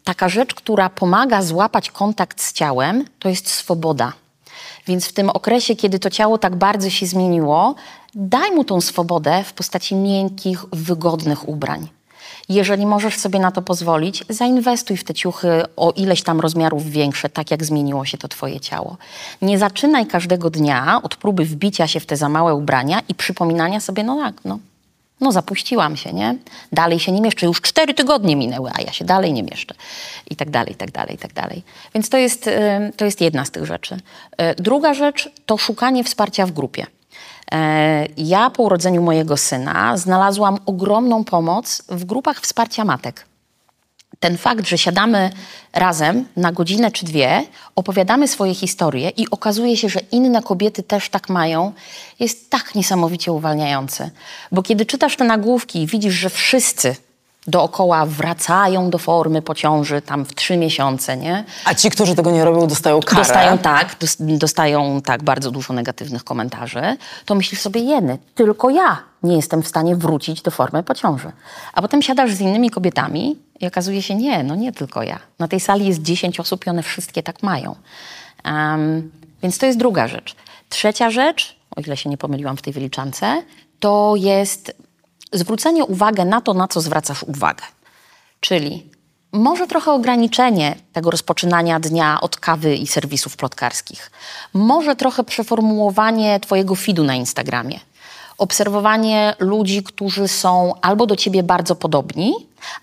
taka 0.03 0.30
rzecz, 0.30 0.53
która 0.53 0.89
pomaga 0.89 1.42
złapać 1.42 1.92
kontakt 1.92 2.42
z 2.42 2.53
ciałem, 2.53 3.06
to 3.20 3.30
jest 3.30 3.50
swoboda. 3.50 4.13
Więc 4.88 5.08
w 5.08 5.13
tym 5.13 5.29
okresie, 5.29 5.75
kiedy 5.75 6.00
to 6.00 6.10
ciało 6.10 6.38
tak 6.38 6.55
bardzo 6.55 6.89
się 6.89 7.05
zmieniło, 7.05 7.75
daj 8.15 8.51
mu 8.51 8.63
tą 8.63 8.82
swobodę 8.82 9.43
w 9.43 9.53
postaci 9.53 9.96
miękkich, 9.96 10.65
wygodnych 10.72 11.50
ubrań. 11.50 11.88
Jeżeli 12.50 12.86
możesz 12.86 13.17
sobie 13.17 13.39
na 13.39 13.51
to 13.51 13.62
pozwolić, 13.62 14.24
zainwestuj 14.29 14.98
w 14.98 15.03
te 15.03 15.13
ciuchy 15.13 15.63
o 15.75 15.91
ileś 15.91 16.24
tam 16.24 16.39
rozmiarów 16.39 16.89
większe, 16.89 17.29
tak 17.29 17.51
jak 17.51 17.63
zmieniło 17.63 18.05
się 18.05 18.17
to 18.17 18.27
twoje 18.27 18.60
ciało. 18.60 18.98
Nie 19.41 19.60
zaczynaj 19.60 20.08
każdego 20.08 20.50
dnia 20.50 21.00
od 21.03 21.15
próby 21.15 21.46
wbicia 21.46 21.88
się 21.88 22.00
w 22.00 22.05
te 22.05 22.17
za 22.17 22.29
małe 22.29 22.55
ubrania 22.55 23.01
i 23.10 23.15
przypominania 23.15 23.79
sobie, 23.79 24.03
no 24.03 24.15
tak, 24.15 24.36
no 24.46 24.60
no 25.24 25.32
zapuściłam 25.32 25.98
się, 25.98 26.13
nie? 26.13 26.36
Dalej 26.72 27.00
się 27.00 27.12
nie 27.12 27.22
mieszczę. 27.22 27.46
Już 27.46 27.62
cztery 27.62 27.94
tygodnie 27.94 28.36
minęły, 28.36 28.72
a 28.74 28.82
ja 28.82 28.92
się 28.94 29.06
dalej 29.06 29.34
nie 29.34 29.44
mieszczę. 29.44 29.75
I 30.30 30.36
tak 30.36 30.50
dalej, 30.50 30.74
i 30.74 30.75
tak 30.75 30.92
dalej, 30.92 31.15
i 31.15 31.18
tak 31.18 31.34
dalej. 31.34 31.63
Więc 31.96 32.10
to 32.10 32.18
jest, 32.18 32.48
y, 32.48 32.51
to 32.98 33.06
jest 33.06 33.22
jedna 33.22 33.46
z 33.46 33.51
tych 33.51 33.65
rzeczy. 33.65 33.96
Y, 33.96 34.56
druga 34.56 34.94
rzecz 34.94 35.30
to 35.46 35.58
szukanie 35.58 36.03
wsparcia 36.03 36.46
w 36.46 36.51
grupie. 36.51 36.84
Y, 36.84 37.58
ja 38.18 38.50
po 38.50 38.63
urodzeniu 38.63 39.01
mojego 39.01 39.38
syna 39.38 39.98
znalazłam 39.98 40.58
ogromną 40.65 41.24
pomoc 41.24 41.84
w 41.89 42.06
grupach 42.06 42.42
wsparcia 42.42 42.86
matek 42.86 43.25
ten 44.20 44.38
fakt, 44.38 44.67
że 44.67 44.77
siadamy 44.77 45.32
razem 45.74 46.25
na 46.36 46.51
godzinę 46.51 46.91
czy 46.91 47.05
dwie, 47.05 47.43
opowiadamy 47.75 48.27
swoje 48.27 48.55
historie 48.55 49.10
i 49.10 49.29
okazuje 49.29 49.77
się, 49.77 49.89
że 49.89 50.00
inne 50.12 50.41
kobiety 50.41 50.84
też 50.84 51.10
tak 51.10 51.29
mają, 51.29 51.74
jest 52.20 52.50
tak 52.50 52.75
niesamowicie 52.75 53.32
uwalniający. 53.32 54.10
Bo 54.51 54.63
kiedy 54.63 54.86
czytasz 54.86 55.15
te 55.15 55.24
nagłówki 55.24 55.82
i 55.82 55.88
widzisz, 55.88 56.13
że 56.13 56.29
wszyscy 56.29 56.96
dookoła 57.48 58.06
wracają 58.06 58.90
do 58.90 58.98
formy 58.98 59.42
po 59.42 59.56
ciąży 59.56 60.02
tam 60.02 60.26
w 60.26 60.36
trzy 60.36 60.58
miesiące, 60.58 61.18
nie? 61.18 61.44
A 61.66 61.74
ci, 61.74 61.90
którzy 61.90 62.16
tego 62.16 62.32
nie 62.32 62.46
robią, 62.46 62.68
dostają 62.68 63.00
karę? 63.00 63.22
Dostają 63.22 63.58
tak, 63.58 63.96
dostają 64.20 65.02
tak 65.02 65.24
bardzo 65.24 65.52
dużo 65.52 65.74
negatywnych 65.74 66.24
komentarzy. 66.24 66.82
To 67.26 67.36
myślisz 67.36 67.62
sobie, 67.62 67.82
jeny, 67.82 68.18
tylko 68.36 68.70
ja 68.70 69.04
nie 69.24 69.36
jestem 69.36 69.64
w 69.64 69.68
stanie 69.68 69.96
wrócić 69.96 70.42
do 70.42 70.52
formy 70.52 70.84
po 70.84 70.96
ciąży. 70.96 71.32
A 71.74 71.82
potem 71.82 72.02
siadasz 72.02 72.34
z 72.34 72.42
innymi 72.42 72.70
kobietami 72.70 73.36
i 73.60 73.68
okazuje 73.68 74.02
się, 74.02 74.16
nie, 74.16 74.44
no 74.44 74.56
nie 74.56 74.72
tylko 74.72 75.04
ja. 75.04 75.20
Na 75.40 75.48
tej 75.48 75.60
sali 75.60 75.88
jest 75.88 76.02
10 76.02 76.40
osób 76.40 76.66
i 76.68 76.70
one 76.70 76.84
wszystkie 76.84 77.24
tak 77.24 77.44
mają. 77.44 77.76
Um, 78.46 79.12
więc 79.42 79.58
to 79.58 79.66
jest 79.66 79.80
druga 79.80 80.08
rzecz. 80.08 80.36
Trzecia 80.70 81.10
rzecz, 81.10 81.56
o 81.76 81.82
ile 81.82 81.98
się 81.98 82.10
nie 82.10 82.18
pomyliłam 82.18 82.58
w 82.58 82.62
tej 82.62 82.74
wyliczance, 82.74 83.44
to 83.80 84.14
jest 84.18 84.76
zwrócenie 85.34 85.86
uwagi 85.86 86.25
na 86.25 86.42
to, 86.42 86.54
na 86.54 86.68
co 86.68 86.82
zwracasz 86.82 87.24
uwagę. 87.24 87.63
Czyli 88.40 88.90
może 89.34 89.68
trochę 89.68 89.92
ograniczenie 89.92 90.75
tego 90.94 91.12
rozpoczynania 91.12 91.80
dnia 91.80 92.22
od 92.22 92.38
kawy 92.38 92.75
i 92.75 92.88
serwisów 92.88 93.38
plotkarskich. 93.38 94.12
Może 94.54 94.96
trochę 94.96 95.24
przeformułowanie 95.24 96.40
Twojego 96.40 96.75
feedu 96.75 97.04
na 97.04 97.16
Instagramie. 97.16 97.80
Obserwowanie 98.38 99.36
ludzi, 99.40 99.84
którzy 99.84 100.28
są 100.28 100.74
albo 100.82 101.06
do 101.06 101.16
ciebie 101.16 101.44
bardzo 101.44 101.75
podobni, 101.75 102.34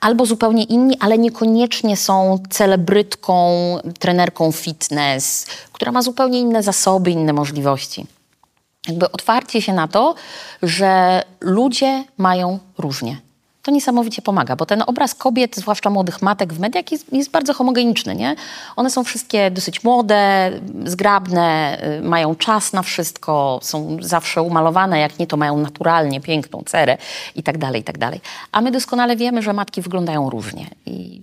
albo 0.00 0.26
zupełnie 0.26 0.64
inni, 0.64 0.96
ale 1.00 1.18
niekoniecznie 1.18 1.96
są 1.96 2.38
celebrytką, 2.50 3.50
trenerką 3.98 4.52
fitness, 4.52 5.46
która 5.72 5.92
ma 5.92 6.02
zupełnie 6.02 6.40
inne 6.40 6.62
zasoby, 6.62 7.10
inne 7.10 7.32
możliwości 7.32 8.06
jakby 8.88 9.12
otwarcie 9.12 9.62
się 9.62 9.72
na 9.72 9.88
to, 9.88 10.14
że 10.62 11.22
ludzie 11.40 12.04
mają 12.18 12.58
różnie. 12.78 13.20
To 13.62 13.70
niesamowicie 13.70 14.22
pomaga, 14.22 14.56
bo 14.56 14.66
ten 14.66 14.82
obraz 14.86 15.14
kobiet, 15.14 15.56
zwłaszcza 15.56 15.90
młodych 15.90 16.22
matek 16.22 16.52
w 16.52 16.60
mediach 16.60 16.92
jest, 16.92 17.12
jest 17.12 17.30
bardzo 17.30 17.54
homogeniczny. 17.54 18.16
Nie? 18.16 18.36
One 18.76 18.90
są 18.90 19.04
wszystkie 19.04 19.50
dosyć 19.50 19.84
młode, 19.84 20.50
zgrabne, 20.84 21.78
y, 21.98 22.02
mają 22.02 22.34
czas 22.34 22.72
na 22.72 22.82
wszystko, 22.82 23.60
są 23.62 23.96
zawsze 24.00 24.42
umalowane, 24.42 25.00
jak 25.00 25.18
nie 25.18 25.26
to 25.26 25.36
mają 25.36 25.56
naturalnie 25.58 26.20
piękną 26.20 26.62
cerę 26.66 26.98
i 27.36 27.42
tak 27.42 27.58
dalej, 27.58 27.80
i 27.80 27.84
tak 27.84 27.98
dalej. 27.98 28.20
A 28.52 28.60
my 28.60 28.70
doskonale 28.70 29.16
wiemy, 29.16 29.42
że 29.42 29.52
matki 29.52 29.82
wyglądają 29.82 30.30
różnie 30.30 30.66
i, 30.86 31.22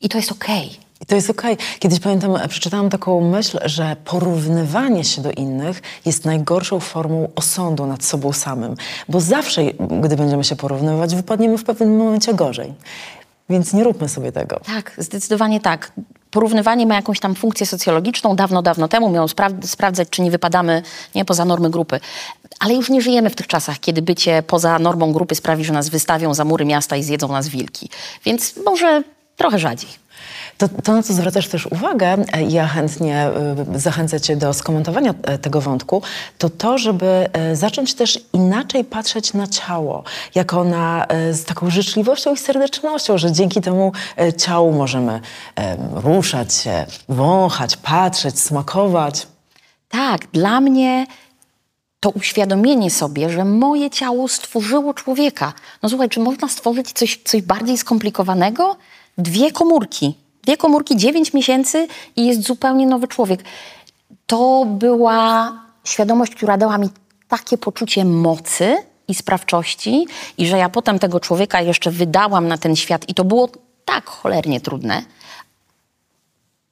i 0.00 0.08
to 0.08 0.18
jest 0.18 0.32
okej. 0.32 0.68
Okay. 0.68 0.87
I 1.00 1.06
to 1.06 1.14
jest 1.14 1.30
okej. 1.30 1.52
Okay. 1.52 1.66
Kiedyś 1.78 2.00
pamiętam, 2.00 2.38
przeczytałam 2.48 2.90
taką 2.90 3.20
myśl, 3.30 3.58
że 3.64 3.96
porównywanie 4.04 5.04
się 5.04 5.22
do 5.22 5.30
innych 5.30 5.82
jest 6.06 6.24
najgorszą 6.24 6.80
formą 6.80 7.28
osądu 7.34 7.86
nad 7.86 8.04
sobą 8.04 8.32
samym. 8.32 8.74
Bo 9.08 9.20
zawsze, 9.20 9.62
gdy 10.02 10.16
będziemy 10.16 10.44
się 10.44 10.56
porównywać, 10.56 11.14
wypadniemy 11.14 11.58
w 11.58 11.64
pewnym 11.64 11.96
momencie 11.96 12.34
gorzej. 12.34 12.74
Więc 13.50 13.72
nie 13.72 13.84
róbmy 13.84 14.08
sobie 14.08 14.32
tego. 14.32 14.60
Tak, 14.66 14.92
zdecydowanie 14.98 15.60
tak. 15.60 15.92
Porównywanie 16.30 16.86
ma 16.86 16.94
jakąś 16.94 17.20
tam 17.20 17.34
funkcję 17.34 17.66
socjologiczną. 17.66 18.36
Dawno, 18.36 18.62
dawno 18.62 18.88
temu 18.88 19.10
miało 19.10 19.28
spra 19.28 19.48
sprawdzać, 19.62 20.08
czy 20.10 20.22
nie 20.22 20.30
wypadamy 20.30 20.82
nie, 21.14 21.24
poza 21.24 21.44
normy 21.44 21.70
grupy. 21.70 22.00
Ale 22.60 22.74
już 22.74 22.90
nie 22.90 23.02
żyjemy 23.02 23.30
w 23.30 23.34
tych 23.34 23.46
czasach, 23.46 23.80
kiedy 23.80 24.02
bycie 24.02 24.42
poza 24.42 24.78
normą 24.78 25.12
grupy 25.12 25.34
sprawi, 25.34 25.64
że 25.64 25.72
nas 25.72 25.88
wystawią 25.88 26.34
za 26.34 26.44
mury 26.44 26.64
miasta 26.64 26.96
i 26.96 27.02
zjedzą 27.02 27.28
nas 27.28 27.48
wilki. 27.48 27.90
Więc 28.24 28.54
może 28.64 29.02
trochę 29.36 29.58
rzadziej. 29.58 29.88
To, 30.58 30.68
to, 30.68 30.92
na 30.92 31.02
co 31.02 31.12
zwracasz 31.12 31.48
też 31.48 31.66
uwagę, 31.66 32.16
e, 32.32 32.42
ja 32.42 32.66
chętnie 32.66 33.16
e, 33.16 33.30
zachęcę 33.74 34.20
Cię 34.20 34.36
do 34.36 34.54
skomentowania 34.54 35.14
e, 35.22 35.38
tego 35.38 35.60
wątku, 35.60 36.02
to 36.38 36.50
to, 36.50 36.78
żeby 36.78 37.28
zacząć 37.52 37.94
też 37.94 38.20
inaczej 38.32 38.84
patrzeć 38.84 39.34
na 39.34 39.46
ciało, 39.46 40.04
jako 40.34 40.64
na, 40.64 41.06
z 41.32 41.44
taką 41.44 41.70
życzliwością 41.70 42.34
i 42.34 42.36
serdecznością, 42.36 43.18
że 43.18 43.32
dzięki 43.32 43.60
temu 43.60 43.92
ciału 44.36 44.72
możemy 44.72 45.20
ruszać 45.92 46.54
się, 46.54 46.86
wąchać, 47.08 47.76
patrzeć, 47.76 48.40
smakować. 48.40 49.26
Tak, 49.88 50.26
dla 50.32 50.60
mnie 50.60 51.06
to 52.00 52.10
uświadomienie 52.10 52.90
sobie, 52.90 53.30
że 53.30 53.44
moje 53.44 53.90
ciało 53.90 54.28
stworzyło 54.28 54.94
człowieka. 54.94 55.52
No 55.82 55.88
słuchaj, 55.88 56.08
czy 56.08 56.20
można 56.20 56.48
stworzyć 56.48 56.92
coś, 56.92 57.20
coś 57.24 57.42
bardziej 57.42 57.78
skomplikowanego? 57.78 58.76
Dwie 59.18 59.52
komórki, 59.52 60.14
Dwie 60.42 60.56
komórki, 60.56 60.96
9 60.96 61.32
miesięcy 61.32 61.88
i 62.16 62.26
jest 62.26 62.42
zupełnie 62.42 62.86
nowy 62.86 63.08
człowiek. 63.08 63.44
To 64.26 64.64
była 64.66 65.52
świadomość, 65.84 66.34
która 66.34 66.56
dała 66.56 66.78
mi 66.78 66.88
takie 67.28 67.58
poczucie 67.58 68.04
mocy 68.04 68.76
i 69.08 69.14
sprawczości, 69.14 70.06
i 70.38 70.46
że 70.46 70.58
ja 70.58 70.68
potem 70.68 70.98
tego 70.98 71.20
człowieka 71.20 71.60
jeszcze 71.60 71.90
wydałam 71.90 72.48
na 72.48 72.58
ten 72.58 72.76
świat, 72.76 73.08
i 73.08 73.14
to 73.14 73.24
było 73.24 73.48
tak 73.84 74.06
cholernie 74.06 74.60
trudne. 74.60 75.02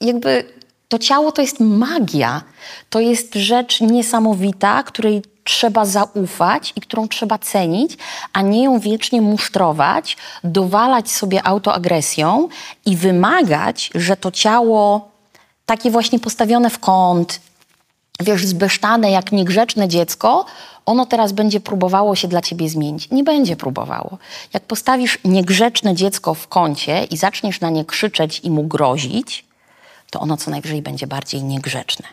Jakby 0.01 0.56
to 0.89 0.99
ciało 0.99 1.33
to 1.33 1.43
jest 1.43 1.61
magia. 1.61 2.43
To 2.91 3.01
jest 3.01 3.35
rzecz 3.35 3.81
niesamowita, 3.81 4.83
której 4.83 5.23
trzeba 5.45 5.85
zaufać 5.85 6.73
i 6.77 6.81
którą 6.81 7.09
trzeba 7.09 7.39
cenić, 7.39 7.97
a 8.33 8.43
nie 8.43 8.65
ją 8.65 8.81
wiecznie 8.81 9.23
musztrować, 9.23 10.17
dowalać 10.45 11.11
sobie 11.11 11.47
autoagresją 11.47 12.49
i 12.87 12.97
wymagać, 12.97 13.91
że 13.95 14.17
to 14.17 14.31
ciało 14.31 15.09
takie 15.67 15.91
właśnie 15.91 16.19
postawione 16.19 16.71
w 16.71 16.79
kąt, 16.79 17.41
wiesz, 18.21 18.47
zbesztane 18.47 19.11
jak 19.11 19.33
niegrzeczne 19.33 19.89
dziecko, 19.89 20.45
ono 20.87 21.07
teraz 21.07 21.33
będzie 21.33 21.61
próbowało 21.61 22.17
się 22.17 22.29
dla 22.29 22.43
ciebie 22.43 22.69
zmienić. 22.69 23.11
Nie 23.11 23.25
będzie 23.25 23.57
próbowało. 23.57 24.19
Jak 24.53 24.63
postawisz 24.63 25.19
niegrzeczne 25.25 25.95
dziecko 25.95 26.35
w 26.35 26.49
kącie 26.49 27.05
i 27.05 27.17
zaczniesz 27.17 27.61
na 27.61 27.71
nie 27.71 27.85
krzyczeć 27.85 28.41
i 28.41 28.51
mu 28.51 28.63
grozić, 28.63 29.46
to 30.11 30.21
ono 30.21 30.37
co 30.37 30.51
najwyżej 30.51 30.83
będzie 30.83 31.07
bardziej 31.07 31.45
niegrzeczne. 31.45 32.07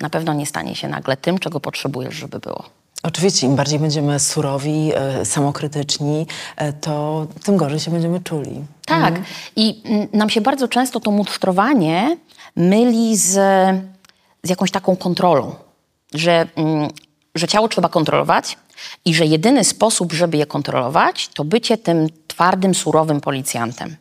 Na 0.00 0.10
pewno 0.10 0.34
nie 0.34 0.46
stanie 0.46 0.74
się 0.74 0.88
nagle 0.88 1.16
tym, 1.16 1.38
czego 1.38 1.60
potrzebujesz, 1.60 2.14
żeby 2.14 2.38
było. 2.38 2.64
Oczywiście, 3.02 3.46
im 3.46 3.56
bardziej 3.56 3.78
będziemy 3.78 4.20
surowi, 4.20 4.92
e, 4.94 5.24
samokrytyczni, 5.24 6.26
e, 6.56 6.72
to 6.72 7.26
tym 7.44 7.56
gorzej 7.56 7.80
się 7.80 7.90
będziemy 7.90 8.20
czuli. 8.20 8.64
Tak. 8.86 9.14
I 9.56 9.82
mm, 9.84 10.08
nam 10.12 10.30
się 10.30 10.40
bardzo 10.40 10.68
często 10.68 11.00
to 11.00 11.10
musztrowanie 11.10 12.16
myli 12.56 13.16
z, 13.16 13.32
z 14.42 14.50
jakąś 14.50 14.70
taką 14.70 14.96
kontrolą, 14.96 15.54
że, 16.14 16.46
mm, 16.56 16.88
że 17.34 17.48
ciało 17.48 17.68
trzeba 17.68 17.88
kontrolować 17.88 18.58
i 19.04 19.14
że 19.14 19.26
jedyny 19.26 19.64
sposób, 19.64 20.12
żeby 20.12 20.36
je 20.36 20.46
kontrolować, 20.46 21.28
to 21.28 21.44
bycie 21.44 21.78
tym 21.78 22.06
twardym, 22.26 22.74
surowym 22.74 23.20
policjantem. 23.20 23.96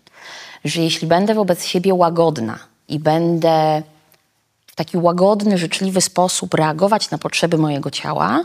Że 0.66 0.82
jeśli 0.82 1.08
będę 1.08 1.34
wobec 1.34 1.66
siebie 1.66 1.94
łagodna 1.94 2.60
i 2.90 3.00
będę 3.00 3.84
w 4.68 4.76
taki 4.76 4.98
łagodny, 4.98 5.58
życzliwy 5.58 6.02
sposób 6.02 6.54
reagować 6.54 7.12
na 7.12 7.18
potrzeby 7.18 7.58
mojego 7.58 7.92
ciała, 7.92 8.44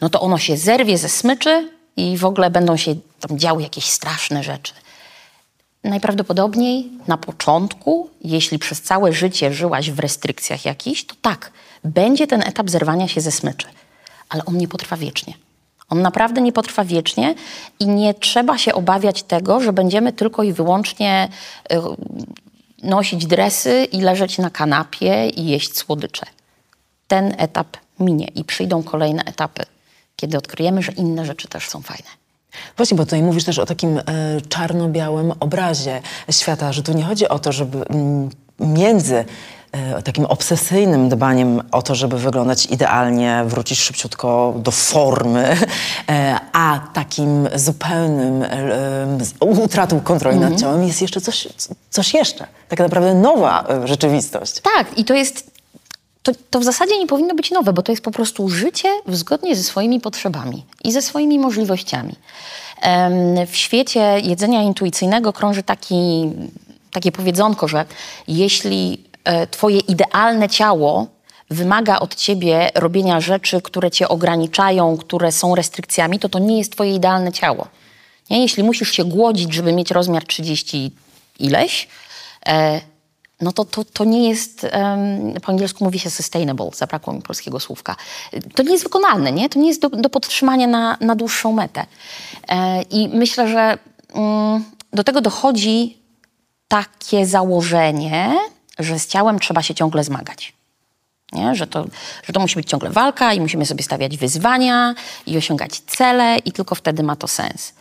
no 0.00 0.08
to 0.08 0.20
ono 0.20 0.38
się 0.38 0.56
zerwie 0.56 0.98
ze 0.98 1.08
smyczy 1.08 1.70
i 1.96 2.16
w 2.16 2.24
ogóle 2.24 2.50
będą 2.50 2.76
się 2.76 2.94
tam 3.20 3.38
działy 3.38 3.62
jakieś 3.62 3.84
straszne 3.84 4.42
rzeczy. 4.42 4.74
Najprawdopodobniej 5.84 6.90
na 7.08 7.16
początku, 7.16 8.10
jeśli 8.24 8.58
przez 8.58 8.82
całe 8.82 9.12
życie 9.12 9.54
żyłaś 9.54 9.90
w 9.90 9.98
restrykcjach 9.98 10.64
jakichś, 10.64 11.04
to 11.04 11.14
tak, 11.22 11.52
będzie 11.84 12.26
ten 12.26 12.42
etap 12.42 12.70
zerwania 12.70 13.08
się 13.08 13.20
ze 13.20 13.32
smyczy, 13.32 13.66
ale 14.28 14.44
on 14.44 14.56
nie 14.56 14.68
potrwa 14.68 14.96
wiecznie. 14.96 15.34
On 15.88 16.02
naprawdę 16.02 16.40
nie 16.40 16.52
potrwa 16.52 16.84
wiecznie 16.84 17.34
i 17.80 17.86
nie 17.86 18.14
trzeba 18.14 18.58
się 18.58 18.74
obawiać 18.74 19.22
tego, 19.22 19.60
że 19.60 19.72
będziemy 19.72 20.12
tylko 20.12 20.42
i 20.42 20.52
wyłącznie 20.52 21.28
y, 21.72 21.76
nosić 22.82 23.26
dresy 23.26 23.84
i 23.92 24.00
leżeć 24.00 24.38
na 24.38 24.50
kanapie 24.50 25.28
i 25.28 25.46
jeść 25.46 25.76
słodycze. 25.76 26.26
Ten 27.08 27.34
etap 27.38 27.76
minie 28.00 28.26
i 28.34 28.44
przyjdą 28.44 28.82
kolejne 28.82 29.24
etapy, 29.24 29.62
kiedy 30.16 30.38
odkryjemy, 30.38 30.82
że 30.82 30.92
inne 30.92 31.26
rzeczy 31.26 31.48
też 31.48 31.68
są 31.68 31.82
fajne. 31.82 32.08
Właśnie, 32.76 32.96
bo 32.96 33.04
tutaj 33.04 33.22
mówisz 33.22 33.44
też 33.44 33.58
o 33.58 33.66
takim 33.66 33.98
e, 33.98 34.02
czarno-białym 34.48 35.32
obrazie 35.40 36.02
świata, 36.30 36.72
że 36.72 36.82
tu 36.82 36.92
nie 36.92 37.04
chodzi 37.04 37.28
o 37.28 37.38
to, 37.38 37.52
żeby 37.52 37.86
mm, 37.88 38.30
między 38.60 39.24
takim 40.04 40.24
obsesyjnym 40.24 41.08
dbaniem 41.08 41.62
o 41.70 41.82
to, 41.82 41.94
żeby 41.94 42.18
wyglądać 42.18 42.66
idealnie, 42.66 43.44
wrócić 43.46 43.80
szybciutko 43.80 44.54
do 44.56 44.70
formy, 44.70 45.56
e, 46.08 46.38
a 46.52 46.80
takim 46.92 47.48
zupełnym 47.54 48.42
e, 48.42 49.16
utratą 49.40 50.00
kontroli 50.00 50.38
nad 50.38 50.60
ciałem 50.60 50.86
jest 50.86 51.02
jeszcze 51.02 51.20
coś, 51.20 51.48
coś 51.90 52.14
jeszcze. 52.14 52.46
Tak 52.68 52.78
naprawdę 52.78 53.14
nowa 53.14 53.64
e, 53.68 53.88
rzeczywistość. 53.88 54.60
Tak, 54.76 54.98
i 54.98 55.04
to 55.04 55.14
jest. 55.14 55.52
To, 56.22 56.32
to 56.50 56.60
w 56.60 56.64
zasadzie 56.64 56.98
nie 56.98 57.06
powinno 57.06 57.34
być 57.34 57.50
nowe, 57.50 57.72
bo 57.72 57.82
to 57.82 57.92
jest 57.92 58.04
po 58.04 58.10
prostu 58.10 58.48
życie 58.48 58.88
zgodnie 59.08 59.56
ze 59.56 59.62
swoimi 59.62 60.00
potrzebami 60.00 60.64
i 60.84 60.92
ze 60.92 61.02
swoimi 61.02 61.38
możliwościami. 61.38 62.16
W 63.46 63.56
świecie 63.56 64.20
jedzenia 64.22 64.62
intuicyjnego 64.62 65.32
krąży 65.32 65.62
taki, 65.62 66.30
takie 66.92 67.12
powiedzonko, 67.12 67.68
że 67.68 67.84
jeśli 68.28 69.04
e, 69.11 69.11
twoje 69.50 69.78
idealne 69.78 70.48
ciało 70.48 71.06
wymaga 71.52 71.98
od 71.98 72.14
ciebie 72.14 72.70
robienia 72.74 73.20
rzeczy, 73.20 73.62
które 73.62 73.90
cię 73.90 74.08
ograniczają, 74.08 74.96
które 74.96 75.32
są 75.32 75.54
restrykcjami, 75.54 76.18
to 76.18 76.28
to 76.28 76.38
nie 76.38 76.58
jest 76.58 76.72
twoje 76.72 76.94
idealne 76.94 77.32
ciało. 77.32 77.66
Nie? 78.30 78.42
Jeśli 78.42 78.62
musisz 78.62 78.90
się 78.90 79.04
głodzić, 79.04 79.54
żeby 79.54 79.72
mieć 79.72 79.90
rozmiar 79.90 80.26
30 80.26 80.92
ileś, 81.38 81.88
e, 82.46 82.80
no 83.40 83.52
to, 83.52 83.64
to, 83.64 83.84
to 83.84 84.04
nie 84.04 84.28
jest, 84.28 84.66
em, 84.70 85.34
po 85.42 85.52
angielsku 85.52 85.84
mówi 85.84 85.98
się 85.98 86.10
sustainable, 86.10 86.70
zabrakło 86.74 87.12
mi 87.12 87.22
polskiego 87.22 87.60
słówka. 87.60 87.96
To 88.54 88.62
nie 88.62 88.72
jest 88.72 88.84
wykonalne, 88.84 89.32
nie? 89.32 89.48
To 89.48 89.58
nie 89.58 89.68
jest 89.68 89.80
do, 89.80 89.88
do 89.88 90.10
podtrzymania 90.10 90.66
na, 90.66 90.96
na 91.00 91.14
dłuższą 91.14 91.52
metę. 91.52 91.86
E, 92.48 92.82
I 92.82 93.08
myślę, 93.08 93.48
że 93.48 93.78
mm, 94.14 94.64
do 94.92 95.04
tego 95.04 95.20
dochodzi 95.20 95.98
takie 96.68 97.26
założenie, 97.26 98.34
że 98.78 98.98
z 98.98 99.06
ciałem 99.06 99.38
trzeba 99.38 99.62
się 99.62 99.74
ciągle 99.74 100.04
zmagać. 100.04 100.52
Nie? 101.32 101.54
Że, 101.54 101.66
to, 101.66 101.86
że 102.24 102.32
to 102.32 102.40
musi 102.40 102.56
być 102.56 102.68
ciągle 102.68 102.90
walka 102.90 103.34
i 103.34 103.40
musimy 103.40 103.66
sobie 103.66 103.82
stawiać 103.82 104.16
wyzwania 104.16 104.94
i 105.26 105.36
osiągać 105.36 105.80
cele 105.80 106.38
i 106.44 106.52
tylko 106.52 106.74
wtedy 106.74 107.02
ma 107.02 107.16
to 107.16 107.28
sens. 107.28 107.72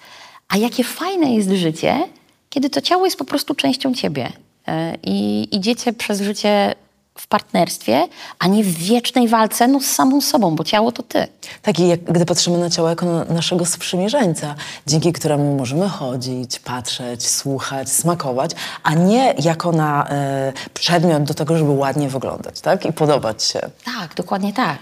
A 0.47 0.57
jakie 0.57 0.83
fajne 0.83 1.33
jest 1.33 1.49
życie, 1.49 2.07
kiedy 2.49 2.69
to 2.69 2.81
ciało 2.81 3.05
jest 3.05 3.17
po 3.17 3.25
prostu 3.25 3.55
częścią 3.55 3.93
ciebie 3.93 4.31
e, 4.67 4.97
i 5.03 5.47
idziecie 5.55 5.93
przez 5.93 6.21
życie 6.21 6.75
w 7.21 7.27
partnerstwie, 7.27 8.07
a 8.39 8.47
nie 8.47 8.63
w 8.63 8.67
wiecznej 8.67 9.27
walce 9.27 9.67
no, 9.67 9.79
z 9.79 9.85
samą 9.85 10.21
sobą, 10.21 10.55
bo 10.55 10.63
ciało 10.63 10.91
to 10.91 11.03
ty. 11.03 11.27
Tak 11.61 11.79
i 11.79 11.87
jak, 11.87 12.03
gdy 12.03 12.25
patrzymy 12.25 12.57
na 12.57 12.69
ciało 12.69 12.89
jako 12.89 13.05
na 13.05 13.23
naszego 13.23 13.65
sprzymierzeńca, 13.65 14.55
dzięki 14.87 15.13
któremu 15.13 15.57
możemy 15.57 15.89
chodzić, 15.89 16.59
patrzeć, 16.59 17.27
słuchać, 17.27 17.89
smakować, 17.89 18.51
a 18.83 18.93
nie 18.93 19.35
jako 19.39 19.71
na 19.71 20.07
e, 20.09 20.53
przedmiot 20.73 21.23
do 21.23 21.33
tego, 21.33 21.57
żeby 21.57 21.71
ładnie 21.71 22.09
wyglądać, 22.09 22.61
tak? 22.61 22.85
I 22.85 22.93
podobać 22.93 23.43
się. 23.43 23.59
Tak, 23.85 24.15
dokładnie 24.15 24.53
tak. 24.53 24.77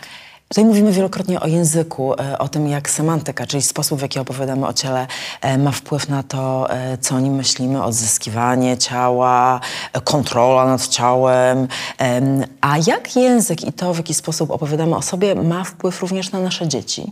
Tutaj 0.49 0.65
mówimy 0.65 0.91
wielokrotnie 0.91 1.39
o 1.39 1.47
języku, 1.47 2.13
e, 2.13 2.39
o 2.39 2.47
tym, 2.47 2.67
jak 2.67 2.89
semantyka, 2.89 3.45
czyli 3.45 3.63
sposób, 3.63 3.99
w 3.99 4.01
jaki 4.01 4.19
opowiadamy 4.19 4.67
o 4.67 4.73
ciele, 4.73 5.07
e, 5.41 5.57
ma 5.57 5.71
wpływ 5.71 6.09
na 6.09 6.23
to, 6.23 6.69
e, 6.69 6.97
co 6.97 7.15
o 7.15 7.19
nim 7.19 7.33
myślimy, 7.33 7.83
odzyskiwanie 7.83 8.77
ciała, 8.77 9.59
kontrola 10.03 10.65
nad 10.65 10.87
ciałem. 10.87 11.67
Em, 11.97 12.45
A 12.61 12.77
jak 12.87 13.15
język 13.15 13.67
i 13.67 13.73
to, 13.73 13.93
w 13.93 13.97
jaki 13.97 14.13
sposób 14.13 14.51
opowiadamy 14.51 14.95
o 14.95 15.01
sobie, 15.01 15.35
ma 15.35 15.63
wpływ 15.63 16.01
również 16.01 16.31
na 16.31 16.39
nasze 16.39 16.67
dzieci? 16.67 17.11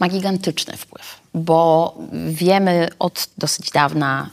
ma 0.00 0.08
gigantyczny 0.08 0.76
wpływ, 0.76 1.20
bo 1.34 1.94
wiemy 2.28 2.88
od 2.98 3.28
dosyć 3.38 3.70
dawna 3.70 4.30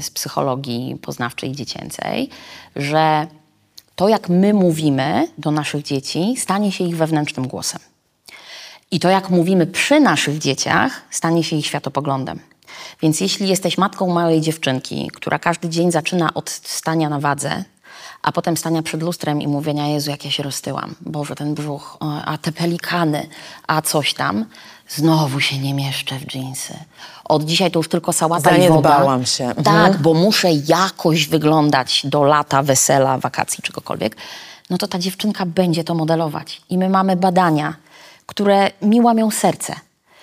z 0.00 0.10
psychologii 0.10 0.96
poznawczej 1.02 1.52
dziecięcej, 1.52 2.30
że 2.76 3.26
to, 3.96 4.08
jak 4.08 4.28
my 4.28 4.54
mówimy 4.54 5.28
do 5.38 5.50
naszych 5.50 5.82
dzieci, 5.82 6.34
stanie 6.38 6.72
się 6.72 6.84
ich 6.84 6.96
wewnętrznym 6.96 7.48
głosem. 7.48 7.80
I 8.90 9.00
to, 9.00 9.08
jak 9.08 9.30
mówimy 9.30 9.66
przy 9.66 10.00
naszych 10.00 10.38
dzieciach, 10.38 11.02
stanie 11.10 11.44
się 11.44 11.56
ich 11.56 11.66
światopoglądem. 11.66 12.40
Więc 13.02 13.20
jeśli 13.20 13.48
jesteś 13.48 13.78
matką 13.78 14.08
małej 14.08 14.40
dziewczynki, 14.40 15.10
która 15.14 15.38
każdy 15.38 15.68
dzień 15.68 15.92
zaczyna 15.92 16.34
od 16.34 16.50
stania 16.50 17.08
na 17.08 17.20
wadze, 17.20 17.64
a 18.22 18.32
potem 18.32 18.56
stania 18.56 18.82
przed 18.82 19.02
lustrem 19.02 19.42
i 19.42 19.48
mówienia, 19.48 19.88
Jezu, 19.88 20.10
jak 20.10 20.24
ja 20.24 20.30
się 20.30 20.42
roztyłam, 20.42 20.94
Boże, 21.00 21.34
ten 21.34 21.54
brzuch, 21.54 21.96
a 22.24 22.38
te 22.38 22.52
pelikany, 22.52 23.28
a 23.66 23.82
coś 23.82 24.14
tam, 24.14 24.44
znowu 24.88 25.40
się 25.40 25.58
nie 25.58 25.74
mieszczę 25.74 26.18
w 26.18 26.26
dżinsy. 26.26 26.74
Od 27.24 27.44
dzisiaj 27.44 27.70
to 27.70 27.78
już 27.78 27.88
tylko 27.88 28.12
sałata 28.12 28.56
i 28.56 28.68
woda. 28.68 28.68
Zaniedbałam 28.68 29.26
się. 29.26 29.44
Mhm. 29.44 29.64
Tak, 29.64 30.02
bo 30.02 30.14
muszę 30.14 30.48
jakoś 30.52 31.28
wyglądać 31.28 32.02
do 32.04 32.24
lata, 32.24 32.62
wesela, 32.62 33.18
wakacji, 33.18 33.62
czegokolwiek. 33.62 34.16
No 34.70 34.78
to 34.78 34.88
ta 34.88 34.98
dziewczynka 34.98 35.46
będzie 35.46 35.84
to 35.84 35.94
modelować. 35.94 36.62
I 36.70 36.78
my 36.78 36.88
mamy 36.88 37.16
badania, 37.16 37.74
które 38.26 38.70
mi 38.82 39.00
łamią 39.00 39.30
serce, 39.30 39.74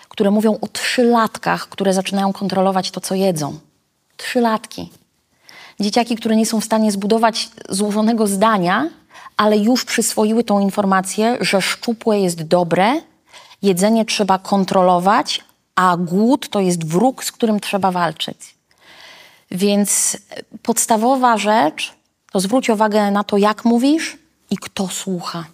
które 0.09 0.31
mówią 0.31 0.57
o 0.61 0.67
trzylatkach, 0.67 1.69
które 1.69 1.93
zaczynają 1.93 2.33
kontrolować 2.33 2.91
to, 2.91 3.01
co 3.01 3.15
jedzą. 3.15 3.59
Trzylatki. 4.17 4.89
Dzieciaki, 5.79 6.15
które 6.15 6.35
nie 6.35 6.45
są 6.45 6.61
w 6.61 6.65
stanie 6.65 6.91
zbudować 6.91 7.49
złożonego 7.69 8.27
zdania, 8.27 8.89
ale 9.37 9.57
już 9.57 9.85
przyswoiły 9.85 10.43
tą 10.43 10.59
informację, 10.59 11.37
że 11.39 11.61
szczupłe 11.61 12.19
jest 12.19 12.43
dobre, 12.43 13.01
jedzenie 13.61 14.05
trzeba 14.05 14.39
kontrolować, 14.39 15.41
a 15.75 15.97
głód 15.97 16.49
to 16.49 16.59
jest 16.59 16.85
wróg, 16.85 17.23
z 17.23 17.31
którym 17.31 17.59
trzeba 17.59 17.91
walczyć. 17.91 18.55
Więc 19.51 20.17
e, 20.29 20.43
podstawowa 20.63 21.37
rzecz 21.37 21.93
to 22.31 22.39
zwróć 22.39 22.69
uwagę 22.69 23.11
na 23.11 23.23
to, 23.23 23.37
jak 23.37 23.65
mówisz 23.65 24.17
i 24.49 24.57
kto 24.57 24.87
słucha. 24.87 25.45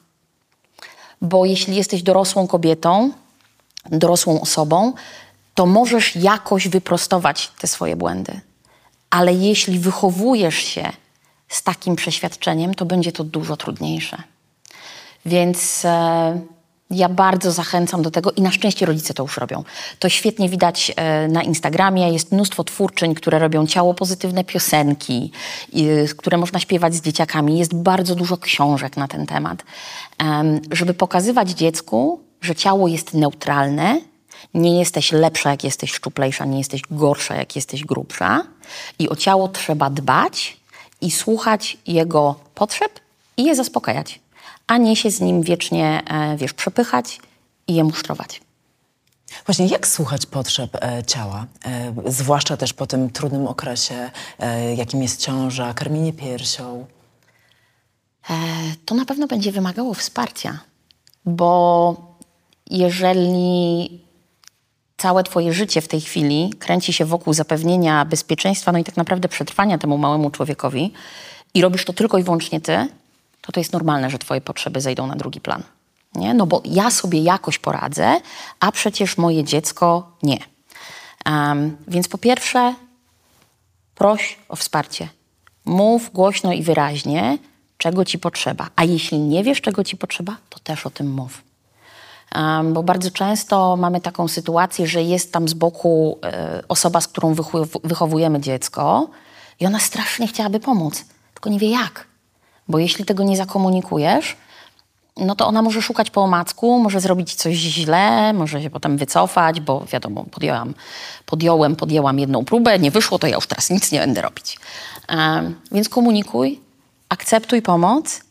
Bo 1.21 1.45
jeśli 1.45 1.75
jesteś 1.75 2.03
dorosłą 2.03 2.47
kobietą, 2.47 3.11
dorosłą 3.85 4.41
osobą, 4.41 4.93
to 5.55 5.65
możesz 5.65 6.15
jakoś 6.15 6.67
wyprostować 6.67 7.51
te 7.59 7.67
swoje 7.67 7.95
błędy. 7.95 8.41
Ale 9.09 9.33
jeśli 9.33 9.79
wychowujesz 9.79 10.55
się 10.55 10.91
z 11.47 11.63
takim 11.63 11.95
przeświadczeniem, 11.95 12.73
to 12.73 12.85
będzie 12.85 13.11
to 13.11 13.23
dużo 13.23 13.57
trudniejsze. 13.57 14.23
Więc 15.25 15.85
e, 15.85 16.41
Ja 16.89 17.09
bardzo 17.09 17.51
zachęcam 17.51 18.01
do 18.01 18.11
tego 18.11 18.31
i 18.31 18.41
na 18.41 18.51
szczęście 18.51 18.85
rodzice 18.85 19.13
to 19.13 19.23
już 19.23 19.37
robią. 19.37 19.63
To 19.99 20.09
świetnie 20.09 20.49
widać 20.49 20.91
e, 20.95 21.27
na 21.27 21.43
Instagramie. 21.43 22.13
Jest 22.13 22.31
mnóstwo 22.31 22.63
twórczyń, 22.63 23.15
które 23.15 23.39
robią 23.39 23.67
ciało 23.67 23.93
pozytywne 23.93 24.43
piosenki, 24.43 25.31
które 26.17 26.37
można 26.37 26.59
śpiewać 26.59 26.95
z 26.95 27.01
dzieciakami. 27.01 27.59
Jest 27.59 27.75
bardzo 27.75 28.15
dużo 28.15 28.37
książek 28.37 28.97
na 28.97 29.07
ten 29.07 29.25
temat, 29.25 29.63
em, 30.17 30.61
żeby 30.71 30.93
pokazywać 30.93 31.49
dziecku, 31.49 32.21
że 32.41 32.55
ciało 32.55 32.87
jest 32.87 33.13
neutralne. 33.13 34.01
Nie 34.53 34.79
jesteś 34.79 35.11
lepsza, 35.11 35.51
jak 35.51 35.63
jesteś 35.63 35.93
szczuplejsza, 35.93 36.45
nie 36.45 36.57
jesteś 36.57 36.81
gorsza, 36.91 37.35
jak 37.35 37.55
jesteś 37.55 37.85
grubsza. 37.85 38.43
I 38.99 39.09
o 39.09 39.15
ciało 39.15 39.47
trzeba 39.47 39.89
dbać 39.89 40.57
i 41.01 41.11
słuchać 41.11 41.77
jego 41.87 42.35
potrzeb 42.55 42.99
i 43.37 43.43
je 43.43 43.55
zaspokajać 43.55 44.19
a 44.67 44.77
nie 44.77 44.95
się 44.95 45.11
z 45.11 45.21
nim 45.21 45.41
wiecznie, 45.41 46.03
e, 46.07 46.37
wiesz, 46.37 46.53
przepychać 46.53 47.19
i 47.67 47.75
je 47.75 47.83
musztrować. 47.83 48.41
Właśnie 49.45 49.67
jak 49.67 49.87
słuchać 49.87 50.25
potrzeb 50.25 50.75
e, 50.75 51.03
ciała, 51.03 51.45
e, 51.65 51.93
zwłaszcza 52.05 52.57
też 52.57 52.73
po 52.73 52.87
tym 52.87 53.09
trudnym 53.09 53.47
okresie, 53.47 54.09
e, 54.39 54.75
jakim 54.75 55.01
jest 55.01 55.21
ciąża, 55.21 55.73
karmienie 55.73 56.13
piersią? 56.13 56.85
E, 58.29 58.33
to 58.85 58.95
na 58.95 59.05
pewno 59.05 59.27
będzie 59.27 59.51
wymagało 59.51 59.93
wsparcia, 59.93 60.59
bo 61.25 61.95
jeżeli 62.69 63.89
całe 64.97 65.23
twoje 65.23 65.53
życie 65.53 65.81
w 65.81 65.87
tej 65.87 66.01
chwili 66.01 66.53
kręci 66.59 66.93
się 66.93 67.05
wokół 67.05 67.33
zapewnienia 67.33 68.05
bezpieczeństwa, 68.05 68.71
no 68.71 68.79
i 68.79 68.83
tak 68.83 68.97
naprawdę 68.97 69.27
przetrwania 69.27 69.77
temu 69.77 69.97
małemu 69.97 70.29
człowiekowi 70.29 70.93
i 71.53 71.61
robisz 71.61 71.85
to 71.85 71.93
tylko 71.93 72.17
i 72.17 72.23
wyłącznie 72.23 72.61
ty, 72.61 72.87
to 73.47 73.51
to 73.51 73.59
jest 73.59 73.73
normalne, 73.73 74.09
że 74.09 74.19
twoje 74.19 74.41
potrzeby 74.41 74.81
zejdą 74.81 75.07
na 75.07 75.15
drugi 75.15 75.41
plan. 75.41 75.63
Nie? 76.15 76.33
No 76.33 76.45
bo 76.45 76.61
ja 76.65 76.91
sobie 76.91 77.21
jakoś 77.21 77.59
poradzę, 77.59 78.21
a 78.59 78.71
przecież 78.71 79.17
moje 79.17 79.43
dziecko 79.43 80.11
nie. 80.23 80.37
Um, 81.25 81.77
więc 81.87 82.07
po 82.07 82.17
pierwsze, 82.17 82.75
proś 83.95 84.37
o 84.49 84.55
wsparcie. 84.55 85.09
Mów 85.65 86.11
głośno 86.13 86.53
i 86.53 86.63
wyraźnie, 86.63 87.37
czego 87.77 88.05
ci 88.05 88.19
potrzeba. 88.19 88.69
A 88.75 88.83
jeśli 88.83 89.19
nie 89.19 89.43
wiesz, 89.43 89.61
czego 89.61 89.83
ci 89.83 89.97
potrzeba, 89.97 90.37
to 90.49 90.59
też 90.59 90.85
o 90.85 90.89
tym 90.89 91.13
mów. 91.13 91.41
Um, 92.35 92.73
bo 92.73 92.83
bardzo 92.83 93.11
często 93.11 93.77
mamy 93.77 94.01
taką 94.01 94.27
sytuację, 94.27 94.87
że 94.87 95.03
jest 95.03 95.33
tam 95.33 95.47
z 95.47 95.53
boku 95.53 96.19
e, 96.23 96.63
osoba, 96.67 97.01
z 97.01 97.07
którą 97.07 97.35
wychowujemy 97.83 98.39
dziecko 98.39 99.09
i 99.59 99.65
ona 99.65 99.79
strasznie 99.79 100.27
chciałaby 100.27 100.59
pomóc, 100.59 101.05
tylko 101.33 101.49
nie 101.49 101.59
wie 101.59 101.69
jak. 101.69 102.06
Bo 102.67 102.79
jeśli 102.79 103.05
tego 103.05 103.23
nie 103.23 103.37
zakomunikujesz, 103.37 104.35
no 105.19 105.35
to 105.35 105.47
ona 105.47 105.61
może 105.61 105.81
szukać 105.81 106.09
po 106.09 106.21
omacku, 106.21 106.79
może 106.79 106.99
zrobić 106.99 107.35
coś 107.35 107.55
źle, 107.55 108.33
może 108.33 108.61
się 108.61 108.69
potem 108.69 108.97
wycofać, 108.97 109.61
bo 109.61 109.85
wiadomo, 109.93 110.25
podjęłam, 110.31 110.73
podjąłem, 111.25 111.75
podjęłam 111.75 112.19
jedną 112.19 112.45
próbę, 112.45 112.79
nie 112.79 112.91
wyszło, 112.91 113.19
to 113.19 113.27
ja 113.27 113.35
już 113.35 113.47
teraz 113.47 113.69
nic 113.69 113.91
nie 113.91 113.99
będę 113.99 114.21
robić. 114.21 114.59
Um, 115.09 115.55
więc 115.71 115.89
komunikuj, 115.89 116.59
akceptuj 117.09 117.61
pomoc, 117.61 118.21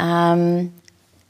um, 0.00 0.70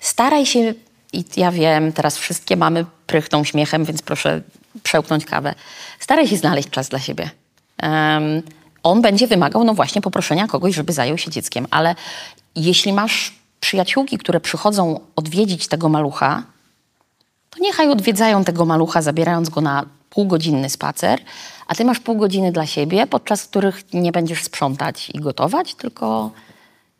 staraj 0.01 0.46
się, 0.46 0.75
i 1.12 1.25
ja 1.37 1.53
wiem, 1.53 1.92
teraz 1.92 2.16
wszystkie 2.16 2.57
mamy 2.57 2.85
prychną 3.07 3.44
śmiechem, 3.44 3.85
więc 3.85 4.03
proszę 4.03 4.42
przełknąć 4.83 5.25
kawę, 5.25 5.55
staraj 6.01 6.29
się 6.29 6.37
znaleźć 6.37 6.70
czas 6.70 6.88
dla 6.88 6.98
siebie. 6.98 7.31
Um, 7.83 8.42
on 8.83 9.03
będzie 9.03 9.27
wymagał, 9.27 9.64
no 9.64 9.75
właśnie, 9.75 10.03
poproszenia 10.03 10.46
kogoś, 10.46 10.75
żeby 10.75 10.92
zajął 10.92 11.18
się 11.18 11.31
dzieckiem, 11.31 11.66
ale 11.70 11.94
jeśli 12.57 12.93
masz 12.93 13.35
przyjaciółki, 13.61 14.19
które 14.19 14.41
przychodzą 14.41 15.01
odwiedzić 15.17 15.69
tego 15.69 15.88
malucha, 15.88 16.43
to 17.51 17.59
niechaj 17.61 17.88
odwiedzają 17.88 18.45
tego 18.45 18.65
malucha, 18.65 19.03
zabierając 19.03 19.49
go 19.49 19.61
na 19.61 19.87
półgodzinny 20.11 20.71
spacer, 20.71 21.21
a 21.67 21.75
ty 21.75 21.85
masz 21.85 22.01
pół 22.01 22.17
godziny 22.17 22.53
dla 22.53 22.67
siebie, 22.67 23.07
podczas 23.07 23.45
których 23.45 23.93
nie 23.95 24.12
będziesz 24.12 24.43
sprzątać 24.43 25.11
i 25.11 25.21
gotować, 25.21 25.75
tylko, 25.75 26.31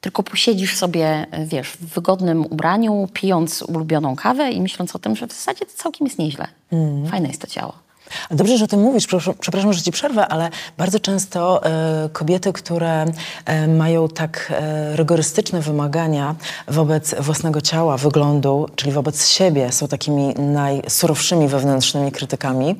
tylko 0.01 0.23
posiedzisz 0.23 0.77
sobie, 0.77 1.27
wiesz, 1.47 1.69
w 1.69 1.87
wygodnym 1.95 2.47
ubraniu, 2.47 3.09
pijąc 3.13 3.63
ulubioną 3.63 4.17
kawę 4.17 4.51
i 4.51 4.61
myśląc 4.61 4.97
o 4.97 4.99
tym, 4.99 5.17
że 5.17 5.27
w 5.27 5.33
zasadzie 5.33 5.67
to 5.67 5.73
całkiem 5.77 6.07
jest 6.07 6.19
nieźle. 6.19 6.49
Mm. 6.73 7.07
Fajne 7.07 7.29
jest 7.29 7.41
to 7.41 7.47
ciało. 7.47 7.82
Dobrze, 8.31 8.59
że 8.59 8.65
o 8.65 8.69
tym 8.69 8.81
mówisz. 8.81 9.07
Przepraszam, 9.41 9.73
że 9.73 9.83
ci 9.83 9.93
przerwę, 9.93 10.29
ale 10.29 10.51
bardzo 10.79 11.01
często 11.01 11.65
e, 11.65 12.09
kobiety, 12.13 12.53
które 12.53 13.05
e, 13.45 13.69
mają 13.69 14.09
tak 14.09 14.53
e, 14.57 14.97
rygorystyczne 14.97 15.61
wymagania 15.61 16.35
wobec 16.69 17.15
własnego 17.21 17.61
ciała, 17.61 17.97
wyglądu, 17.97 18.69
czyli 18.77 18.93
wobec 18.93 19.27
siebie, 19.27 19.73
są 19.73 19.89
takimi 19.89 20.35
najsurowszymi 20.35 21.49
wewnętrznymi 21.49 22.13
krytykami, 22.13 22.77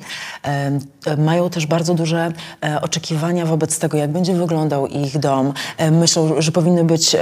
mają 1.17 1.49
też 1.49 1.65
bardzo 1.65 1.93
duże 1.93 2.31
oczekiwania 2.81 3.45
wobec 3.45 3.79
tego, 3.79 3.97
jak 3.97 4.11
będzie 4.11 4.33
wyglądał 4.33 4.87
ich 4.87 5.19
dom. 5.19 5.53
myślą, 5.91 6.41
że 6.41 6.51
powinny 6.51 6.83
być 6.83 7.15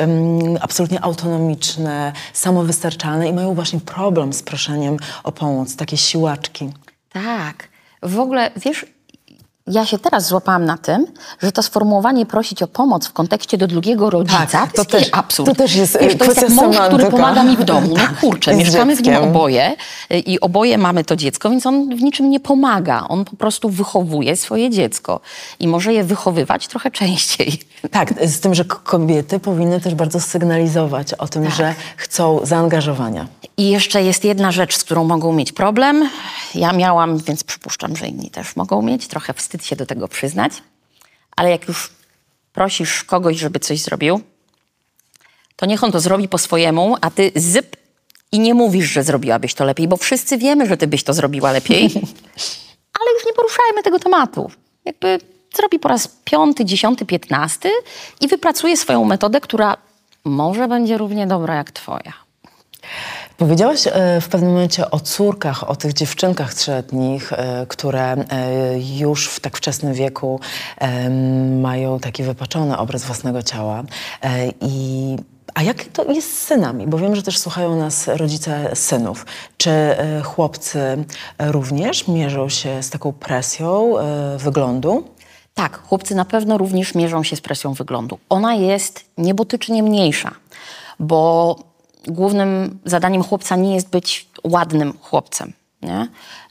absolutnie 0.62 1.02
autonomiczne, 1.04 2.14
samowystarczalne 2.34 3.28
i 3.28 3.34
mają 3.34 3.54
właśnie 3.54 3.80
problem 3.80 4.34
z 4.34 4.44
proszeniem 4.44 4.98
o 5.24 5.32
pomoc, 5.32 5.76
takie 5.76 5.98
siłaczki. 5.98 6.70
Tak. 7.14 7.71
W 8.04 8.20
ogóle, 8.20 8.52
wiesz, 8.66 8.86
ja 9.72 9.86
się 9.86 10.00
teraz 10.00 10.28
złapałam 10.28 10.66
na 10.66 10.78
tym, 10.78 11.08
że 11.44 11.52
to 11.52 11.64
sformułowanie 11.64 12.26
prosić 12.26 12.64
o 12.64 12.68
pomoc 12.68 13.08
w 13.08 13.14
kontekście 13.14 13.58
do 13.58 13.68
drugiego 13.68 14.10
rodzica 14.10 14.46
tak, 14.46 14.72
to, 14.72 14.86
to 14.86 14.92
też 14.92 15.10
absurd. 15.12 15.50
To 15.50 15.56
też 15.56 15.76
jest 15.76 15.98
Wiesz, 16.02 16.16
to 16.16 16.26
jest 16.26 16.42
jak 16.42 16.50
mąż, 16.50 16.78
który 16.78 17.06
pomaga 17.06 17.44
mi 17.44 17.58
w 17.58 17.64
domu. 17.64 17.88
No 17.90 17.96
tak, 17.96 18.20
kurczę, 18.20 18.56
mieszkamy 18.56 18.96
w 18.96 19.04
nim 19.04 19.16
oboje 19.16 19.76
y, 20.12 20.20
i 20.20 20.40
oboje 20.40 20.78
mamy 20.78 21.04
to 21.04 21.16
dziecko, 21.16 21.50
więc 21.50 21.66
on 21.66 21.96
w 21.96 22.02
niczym 22.02 22.30
nie 22.30 22.40
pomaga. 22.40 23.08
On 23.08 23.26
po 23.26 23.36
prostu 23.36 23.70
wychowuje 23.70 24.36
swoje 24.36 24.70
dziecko 24.70 25.20
i 25.60 25.68
może 25.68 25.94
je 25.94 26.04
wychowywać 26.04 26.68
trochę 26.68 26.92
częściej. 27.02 27.60
Tak, 27.92 28.14
z 28.26 28.40
tym, 28.40 28.56
że 28.56 28.66
kobiety 28.66 29.40
powinny 29.40 29.82
też 29.82 29.96
bardzo 29.96 30.20
sygnalizować 30.20 31.14
o 31.14 31.28
tym, 31.28 31.44
tak. 31.44 31.54
że 31.54 31.76
chcą 31.98 32.40
zaangażowania. 32.44 33.28
I 33.58 33.70
jeszcze 33.70 34.04
jest 34.04 34.26
jedna 34.26 34.52
rzecz, 34.52 34.78
z 34.78 34.84
którą 34.84 35.04
mogą 35.04 35.34
mieć 35.34 35.52
problem. 35.52 36.10
Ja 36.56 36.74
miałam, 36.74 37.18
więc 37.18 37.44
przypuszczam, 37.44 37.96
że 37.96 38.08
inni 38.08 38.30
też 38.30 38.56
mogą 38.56 38.82
mieć. 38.82 39.08
Trochę 39.08 39.34
wstyd 39.34 39.61
się 39.66 39.76
do 39.76 39.86
tego 39.86 40.08
przyznać. 40.08 40.54
Ale 41.36 41.50
jak 41.50 41.68
już 41.68 41.92
prosisz 42.54 43.04
kogoś, 43.04 43.38
żeby 43.38 43.60
coś 43.60 43.80
zrobił, 43.80 44.22
to 45.56 45.66
niech 45.66 45.84
on 45.84 45.92
to 45.92 46.00
zrobi 46.00 46.28
po 46.28 46.38
swojemu, 46.38 46.98
a 47.02 47.12
ty 47.12 47.32
zyp 47.36 47.76
i 48.32 48.40
nie 48.40 48.54
mówisz, 48.54 48.90
że 48.90 49.04
zrobiłabyś 49.04 49.54
to 49.54 49.66
lepiej, 49.66 49.88
bo 49.88 49.98
wszyscy 49.98 50.38
wiemy, 50.38 50.68
że 50.68 50.78
ty 50.78 50.88
byś 50.88 51.04
to 51.04 51.14
zrobiła 51.14 51.52
lepiej. 51.52 51.84
Ale 53.00 53.14
już 53.14 53.26
nie 53.26 53.34
poruszajmy 53.34 53.84
tego 53.84 54.00
tematu. 54.00 54.52
Jakby 54.86 55.20
zrobi 55.56 55.80
po 55.80 55.90
raz 55.90 56.08
piąty, 56.08 56.66
dziesiąty, 56.66 57.06
piętnasty 57.06 57.70
i 58.22 58.28
wypracuje 58.28 58.78
swoją 58.78 59.06
metodę, 59.06 59.42
która 59.42 59.78
może 60.26 60.68
będzie 60.68 60.98
równie 60.98 61.28
dobra 61.28 61.56
jak 61.56 61.72
twoja. 61.72 62.14
Powiedziałaś 63.42 63.88
e, 63.88 64.22
w 64.22 64.28
pewnym 64.30 64.52
momencie 64.52 64.92
o 64.92 65.00
córkach, 65.00 65.70
o 65.70 65.76
tych 65.76 65.94
dziewczynkach 65.94 66.54
trzyletnich, 66.54 67.34
e, 67.34 67.66
które 67.68 68.12
e, 68.12 68.26
już 68.98 69.28
w 69.28 69.40
tak 69.40 69.58
wczesnym 69.58 69.94
wieku 69.94 70.40
mają 71.62 72.00
taki 72.00 72.24
wypaczony 72.24 72.78
obraz 72.78 73.04
własnego 73.04 73.44
ciała. 73.44 73.84
I 74.62 75.16
a 75.54 75.64
jak 75.64 75.84
to 75.84 76.12
jest 76.12 76.38
z 76.38 76.42
synami? 76.42 76.88
Bo 76.88 76.98
wiem, 76.98 77.16
że 77.16 77.24
też 77.24 77.38
słuchają 77.38 77.76
nas 77.76 78.08
rodzice 78.08 78.76
synów. 78.76 79.26
Czy 79.58 79.72
chłopcy 80.24 81.06
również 81.40 82.08
mierzą 82.08 82.50
się 82.50 82.84
z 82.84 82.90
taką 82.90 83.14
presją 83.14 83.94
wyglądu? 84.38 85.04
Tak, 85.54 85.82
chłopcy 85.88 86.16
na 86.16 86.26
pewno 86.26 86.58
również 86.58 86.96
mierzą 86.96 87.24
się 87.24 87.36
z 87.36 87.42
presją 87.42 87.74
wyglądu. 87.74 88.20
Ona 88.30 88.56
jest 88.56 89.06
niebotycznie 89.18 89.84
mniejsza, 89.84 90.32
bo 91.00 91.56
głównym 92.08 92.80
zadaniem 92.86 93.24
chłopca 93.24 93.56
nie 93.56 93.76
jest 93.76 93.90
być 93.90 94.28
ładnym 94.44 94.94
chłopcem. 95.02 95.54
Nie? 95.82 96.08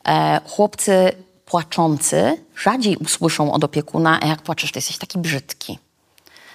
E, 0.09 0.41
chłopcy 0.49 1.13
płaczący 1.47 2.39
rzadziej 2.57 2.97
usłyszą 2.97 3.53
od 3.53 3.65
opiekuna, 3.65 4.19
a 4.23 4.27
jak 4.27 4.43
płaczesz, 4.43 4.73
to 4.73 4.79
jesteś 4.79 4.99
taki 4.99 5.19
brzydki. 5.19 5.79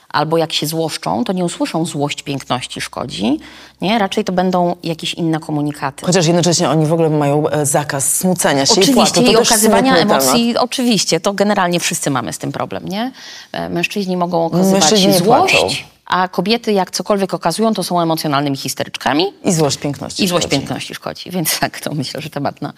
Albo 0.09 0.37
jak 0.37 0.53
się 0.53 0.67
złoszczą, 0.67 1.23
to 1.23 1.33
nie 1.33 1.45
usłyszą 1.45 1.85
złość 1.85 2.23
piękności 2.23 2.81
szkodzi, 2.81 3.39
nie? 3.81 3.99
Raczej 3.99 4.23
to 4.23 4.33
będą 4.33 4.75
jakieś 4.83 5.13
inne 5.13 5.39
komunikaty. 5.39 6.05
Chociaż 6.05 6.25
jednocześnie 6.25 6.69
oni 6.69 6.85
w 6.85 6.93
ogóle 6.93 7.09
mają 7.09 7.49
e, 7.49 7.65
zakaz 7.65 8.15
smucenia 8.15 8.65
się 8.65 8.71
oczywiście, 8.71 8.91
i 8.91 8.95
płaczu. 8.95 9.23
To 9.23 9.31
i 9.31 9.35
okazywania 9.35 9.97
emocji, 9.97 10.47
temat. 10.47 10.63
oczywiście, 10.63 11.19
to 11.19 11.33
generalnie 11.33 11.79
wszyscy 11.79 12.09
mamy 12.09 12.33
z 12.33 12.37
tym 12.37 12.51
problem, 12.51 12.87
nie? 12.87 13.11
E, 13.51 13.69
mężczyźni 13.69 14.17
mogą 14.17 14.45
okazywać 14.45 14.81
Mężczyźni 14.81 15.13
złość, 15.13 15.53
płaczą 15.53 15.94
a 16.05 16.27
kobiety, 16.27 16.73
jak 16.73 16.91
cokolwiek 16.91 17.33
okazują, 17.33 17.73
to 17.73 17.83
są 17.83 18.01
emocjonalnymi 18.01 18.57
histeryczkami. 18.57 19.33
I 19.43 19.53
złość 19.53 19.77
piękności 19.77 20.23
I 20.23 20.27
złość 20.27 20.45
szkodzi. 20.45 20.59
piękności 20.59 20.95
szkodzi, 20.95 21.31
więc 21.31 21.55
tak, 21.59 21.79
to 21.79 21.93
myślę, 21.93 22.21
że 22.21 22.29
temat 22.29 22.61
na, 22.61 22.73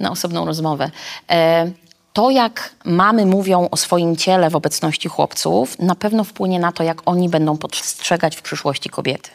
na 0.00 0.10
osobną 0.10 0.44
rozmowę. 0.44 0.90
E, 1.30 1.70
to, 2.12 2.30
jak 2.30 2.74
mamy 2.84 3.26
mówią 3.26 3.68
o 3.70 3.76
swoim 3.76 4.16
ciele 4.16 4.50
w 4.50 4.56
obecności 4.56 5.08
chłopców, 5.08 5.78
na 5.78 5.94
pewno 5.94 6.24
wpłynie 6.24 6.58
na 6.58 6.72
to, 6.72 6.82
jak 6.82 7.02
oni 7.04 7.28
będą 7.28 7.58
postrzegać 7.58 8.36
w 8.36 8.42
przyszłości 8.42 8.90
kobiety. 8.90 9.30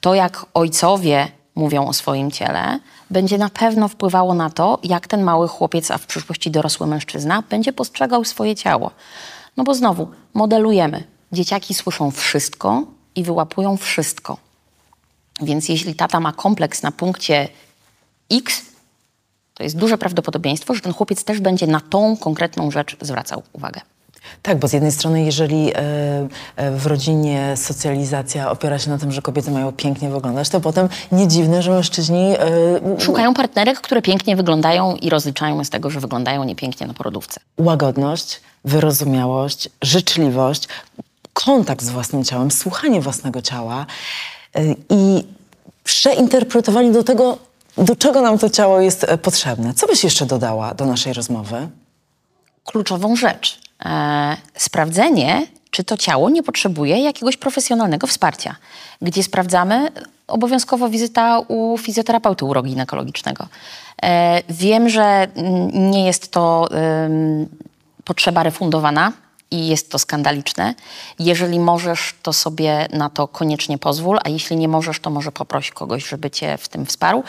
To, 0.00 0.14
jak 0.14 0.46
ojcowie 0.54 1.28
mówią 1.54 1.86
o 1.86 1.92
swoim 1.92 2.30
ciele, 2.30 2.80
będzie 3.10 3.38
na 3.38 3.48
pewno 3.48 3.88
wpływało 3.88 4.34
na 4.34 4.50
to, 4.50 4.78
jak 4.82 5.06
ten 5.06 5.22
mały 5.22 5.48
chłopiec, 5.48 5.90
a 5.90 5.98
w 5.98 6.06
przyszłości 6.06 6.50
dorosły 6.50 6.86
mężczyzna, 6.86 7.42
będzie 7.50 7.72
postrzegał 7.72 8.24
swoje 8.24 8.56
ciało. 8.56 8.90
No 9.56 9.64
bo 9.64 9.74
znowu, 9.74 10.08
modelujemy. 10.34 11.17
Dzieciaki 11.32 11.74
słyszą 11.74 12.10
wszystko 12.10 12.82
i 13.14 13.22
wyłapują 13.22 13.76
wszystko. 13.76 14.36
Więc 15.42 15.68
jeśli 15.68 15.94
tata 15.94 16.20
ma 16.20 16.32
kompleks 16.32 16.82
na 16.82 16.92
punkcie 16.92 17.48
X, 18.32 18.62
to 19.54 19.62
jest 19.62 19.76
duże 19.76 19.98
prawdopodobieństwo, 19.98 20.74
że 20.74 20.80
ten 20.80 20.92
chłopiec 20.92 21.24
też 21.24 21.40
będzie 21.40 21.66
na 21.66 21.80
tą 21.80 22.16
konkretną 22.16 22.70
rzecz 22.70 22.96
zwracał 23.00 23.42
uwagę. 23.52 23.80
Tak, 24.42 24.58
bo 24.58 24.68
z 24.68 24.72
jednej 24.72 24.92
strony, 24.92 25.24
jeżeli 25.24 25.72
e, 25.74 25.78
e, 26.56 26.70
w 26.70 26.86
rodzinie 26.86 27.56
socjalizacja 27.56 28.50
opiera 28.50 28.78
się 28.78 28.90
na 28.90 28.98
tym, 28.98 29.12
że 29.12 29.22
kobiety 29.22 29.50
mają 29.50 29.72
pięknie 29.72 30.10
wyglądać, 30.10 30.48
to 30.48 30.60
potem 30.60 30.88
nie 31.12 31.28
dziwne, 31.28 31.62
że 31.62 31.70
mężczyźni. 31.70 32.34
e, 32.38 33.00
Szukają 33.00 33.34
partnerek, 33.34 33.80
które 33.80 34.02
pięknie 34.02 34.36
wyglądają 34.36 34.96
i 34.96 35.10
rozliczają 35.10 35.64
z 35.64 35.70
tego, 35.70 35.90
że 35.90 36.00
wyglądają 36.00 36.44
niepięknie 36.44 36.86
na 36.86 36.94
porodówce. 36.94 37.40
łagodność, 37.58 38.40
wyrozumiałość, 38.64 39.68
życzliwość, 39.82 40.68
kontakt 41.44 41.84
z 41.84 41.90
własnym 41.90 42.24
ciałem, 42.24 42.50
słuchanie 42.50 43.00
własnego 43.00 43.42
ciała 43.42 43.86
y, 44.58 44.76
i 44.90 45.24
przeinterpretowanie 45.84 46.92
do 46.92 47.04
tego, 47.04 47.38
do 47.78 47.96
czego 47.96 48.22
nam 48.22 48.38
to 48.38 48.50
ciało 48.50 48.80
jest 48.80 49.04
e, 49.04 49.18
potrzebne. 49.18 49.74
Co 49.74 49.86
byś 49.86 50.04
jeszcze 50.04 50.26
dodała 50.26 50.74
do 50.74 50.86
naszej 50.86 51.12
rozmowy? 51.12 51.68
kluczową 52.68 53.16
rzecz. 53.16 53.60
E, 53.84 54.36
sprawdzenie, 54.54 55.46
czy 55.70 55.84
to 55.84 55.96
ciało 55.96 56.30
nie 56.30 56.42
potrzebuje 56.42 57.02
jakiegoś 57.02 57.36
profesjonalnego 57.36 58.06
wsparcia. 58.06 58.56
Gdzie 59.02 59.22
sprawdzamy? 59.22 59.88
Obowiązkowo 60.26 60.88
wizyta 60.88 61.40
u 61.48 61.78
fizjoterapeuty 61.78 62.44
uroginekologicznego. 62.44 63.46
E, 64.02 64.42
wiem, 64.48 64.88
że 64.88 65.28
nie 65.72 66.06
jest 66.06 66.30
to 66.30 66.68
ym, 67.06 67.48
potrzeba 68.04 68.42
refundowana 68.42 69.12
i 69.50 69.68
jest 69.68 69.90
to 69.90 69.98
skandaliczne. 69.98 70.74
Jeżeli 71.18 71.60
możesz, 71.60 72.14
to 72.22 72.32
sobie 72.32 72.88
na 72.92 73.10
to 73.10 73.28
koniecznie 73.28 73.78
pozwól, 73.78 74.18
a 74.24 74.28
jeśli 74.28 74.56
nie 74.56 74.68
możesz, 74.68 75.00
to 75.00 75.10
może 75.10 75.32
poproś 75.32 75.70
kogoś, 75.70 76.08
żeby 76.08 76.30
cię 76.30 76.58
w 76.58 76.68
tym 76.68 76.86
wsparł. 76.86 77.22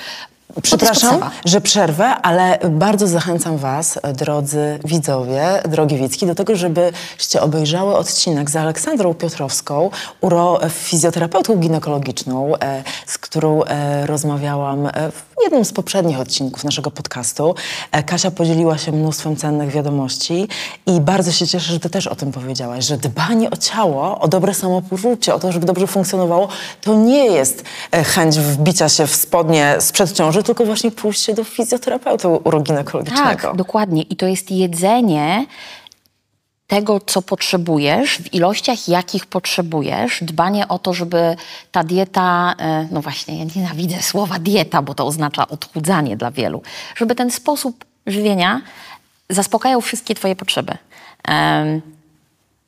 Przepraszam, 0.62 1.19
że 1.45 1.62
przerwę, 1.62 2.05
ale 2.05 2.60
bardzo 2.69 3.08
zachęcam 3.08 3.58
Was, 3.58 3.99
drodzy 4.13 4.79
widzowie, 4.86 5.62
drogie 5.67 5.97
Wicki, 5.97 6.25
do 6.25 6.36
tego, 6.36 6.55
żebyście 6.55 7.41
obejrzały 7.41 7.95
odcinek 7.95 8.49
z 8.49 8.55
Aleksandrą 8.55 9.13
Piotrowską, 9.13 9.89
uro, 10.21 10.60
fizjoterapeutką 10.69 11.55
ginekologiczną, 11.55 12.55
e, 12.55 12.84
z 13.05 13.17
którą 13.17 13.63
e, 13.63 14.05
rozmawiałam 14.08 14.88
e, 14.88 14.91
w 15.12 15.28
jednym 15.43 15.65
z 15.65 15.73
poprzednich 15.73 16.19
odcinków 16.19 16.63
naszego 16.63 16.91
podcastu. 16.91 17.56
E, 17.91 18.04
Kasia 18.04 18.32
podzieliła 18.32 18.78
się 18.78 18.91
mnóstwem 18.91 19.36
cennych 19.36 19.69
wiadomości 19.69 20.47
i 20.86 21.02
bardzo 21.02 21.32
się 21.32 21.47
cieszę, 21.47 21.73
że 21.73 21.80
Ty 21.80 21.89
też 21.89 22.08
o 22.08 22.15
tym 22.15 22.32
powiedziałaś, 22.32 22.86
że 22.86 22.97
dbanie 22.97 23.49
o 23.49 23.58
ciało, 23.58 24.19
o 24.19 24.28
dobre 24.28 24.54
samopoczucie, 24.54 25.34
o 25.34 25.39
to, 25.39 25.52
żeby 25.52 25.65
dobrze 25.65 25.88
funkcjonowało, 25.88 26.47
to 26.82 26.95
nie 26.95 27.25
jest 27.25 27.63
e, 27.91 28.04
chęć 28.04 28.39
wbicia 28.39 28.89
się 28.89 29.08
w 29.08 29.15
spodnie 29.15 29.75
sprzed 29.80 30.12
ciąży, 30.12 30.43
tylko 30.43 30.65
właśnie 30.65 30.91
pójście 30.91 31.34
do 31.34 31.43
fizjoterapeuty 31.43 32.28
uroginekologicznego. 32.28 33.41
Tak, 33.41 33.56
dokładnie. 33.56 34.02
I 34.02 34.15
to 34.15 34.28
jest 34.28 34.52
jedzenie 34.52 35.45
tego, 36.69 36.99
co 36.99 37.21
potrzebujesz, 37.21 38.17
w 38.17 38.34
ilościach, 38.34 38.88
jakich 38.88 39.25
potrzebujesz, 39.25 40.23
dbanie 40.23 40.67
o 40.67 40.79
to, 40.79 40.93
żeby 40.93 41.36
ta 41.71 41.84
dieta, 41.84 42.55
e, 42.60 42.88
no 42.91 43.01
właśnie, 43.01 43.39
ja 43.39 43.45
nienawidzę 43.55 44.01
słowa 44.01 44.39
dieta, 44.39 44.82
bo 44.82 44.93
to 44.93 45.05
oznacza 45.05 45.47
odchudzanie 45.47 46.17
dla 46.17 46.32
wielu, 46.32 46.62
żeby 46.95 47.15
ten 47.15 47.32
sposób 47.32 47.86
żywienia 48.08 48.62
zaspokajał 49.29 49.82
wszystkie 49.82 50.15
Twoje 50.15 50.36
potrzeby. 50.36 50.77
Em, 51.27 51.82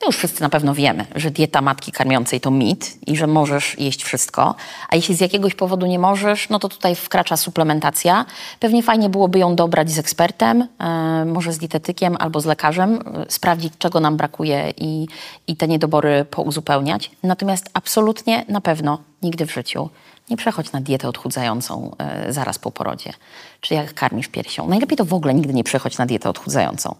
to 0.01 0.05
już 0.07 0.17
wszyscy 0.17 0.41
na 0.41 0.49
pewno 0.49 0.73
wiemy, 0.73 1.05
że 1.15 1.31
dieta 1.31 1.61
matki 1.61 1.91
karmiącej 1.91 2.41
to 2.41 2.51
mit 2.51 2.97
i 3.07 3.17
że 3.17 3.27
możesz 3.27 3.79
jeść 3.79 4.03
wszystko, 4.03 4.55
a 4.89 4.95
jeśli 4.95 5.15
z 5.15 5.21
jakiegoś 5.21 5.55
powodu 5.55 5.85
nie 5.85 5.99
możesz, 5.99 6.49
no 6.49 6.59
to 6.59 6.69
tutaj 6.69 6.95
wkracza 6.95 7.37
suplementacja. 7.37 8.25
Pewnie 8.59 8.83
fajnie 8.83 9.09
byłoby 9.09 9.39
ją 9.39 9.55
dobrać 9.55 9.91
z 9.91 9.99
ekspertem, 9.99 10.67
e, 10.79 11.25
może 11.25 11.53
z 11.53 11.57
dietetykiem 11.57 12.17
albo 12.19 12.41
z 12.41 12.45
lekarzem, 12.45 12.93
e, 12.93 13.25
sprawdzić 13.29 13.73
czego 13.77 13.99
nam 13.99 14.17
brakuje 14.17 14.73
i, 14.77 15.07
i 15.47 15.55
te 15.55 15.67
niedobory 15.67 16.25
pouzupełniać. 16.25 17.11
Natomiast 17.23 17.69
absolutnie 17.73 18.45
na 18.47 18.61
pewno 18.61 18.99
nigdy 19.21 19.45
w 19.45 19.53
życiu 19.53 19.89
nie 20.29 20.37
przechodź 20.37 20.71
na 20.71 20.81
dietę 20.81 21.07
odchudzającą 21.07 21.95
e, 21.97 22.33
zaraz 22.33 22.59
po 22.59 22.71
porodzie, 22.71 23.13
czy 23.61 23.73
jak 23.73 23.93
karmisz 23.93 24.27
piersią. 24.27 24.67
Najlepiej 24.67 24.97
to 24.97 25.05
w 25.05 25.13
ogóle 25.13 25.33
nigdy 25.33 25.53
nie 25.53 25.63
przechodź 25.63 25.97
na 25.97 26.05
dietę 26.05 26.29
odchudzającą. 26.29 26.95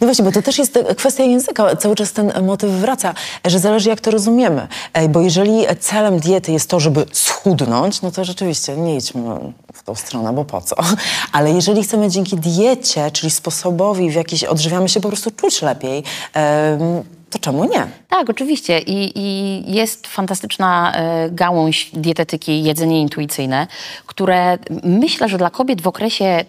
No 0.00 0.06
właśnie, 0.06 0.24
bo 0.24 0.32
to 0.32 0.42
też 0.42 0.58
jest 0.58 0.76
e, 0.76 0.94
kwestia 0.94 1.24
języka. 1.24 1.76
Cały 1.76 1.94
czas 1.94 2.12
ten 2.12 2.32
motyw 2.42 2.70
wraca, 2.70 3.14
że 3.44 3.58
zależy 3.58 3.88
jak 3.88 4.00
to 4.00 4.10
rozumiemy. 4.10 4.68
Bo 5.08 5.20
jeżeli 5.20 5.64
celem 5.80 6.18
diety 6.18 6.52
jest 6.52 6.70
to, 6.70 6.80
żeby 6.80 7.06
schudnąć, 7.12 8.02
no 8.02 8.10
to 8.10 8.24
rzeczywiście 8.24 8.76
nie 8.76 8.96
idźmy 8.96 9.52
w 9.72 9.82
tą 9.82 9.94
stronę, 9.94 10.32
bo 10.32 10.44
po 10.44 10.60
co? 10.60 10.76
Ale 11.32 11.50
jeżeli 11.50 11.82
chcemy 11.82 12.08
dzięki 12.08 12.36
diecie, 12.36 13.10
czyli 13.10 13.30
sposobowi, 13.30 14.10
w 14.10 14.14
jakiś 14.14 14.44
odżywiamy 14.44 14.88
się 14.88 15.00
po 15.00 15.08
prostu 15.08 15.30
czuć 15.30 15.62
lepiej, 15.62 16.02
to 17.30 17.38
czemu 17.38 17.64
nie? 17.64 17.86
Tak, 18.08 18.30
oczywiście. 18.30 18.78
I, 18.78 19.18
i 19.18 19.62
jest 19.74 20.06
fantastyczna 20.06 20.92
e, 20.94 21.30
gałąź 21.30 21.90
dietetyki 21.92 22.62
jedzenie 22.62 23.00
intuicyjne, 23.00 23.66
które 24.06 24.58
myślę, 24.82 25.28
że 25.28 25.38
dla 25.38 25.50
kobiet 25.50 25.82
w 25.82 25.88
okresie 25.88 26.24
e, 26.24 26.44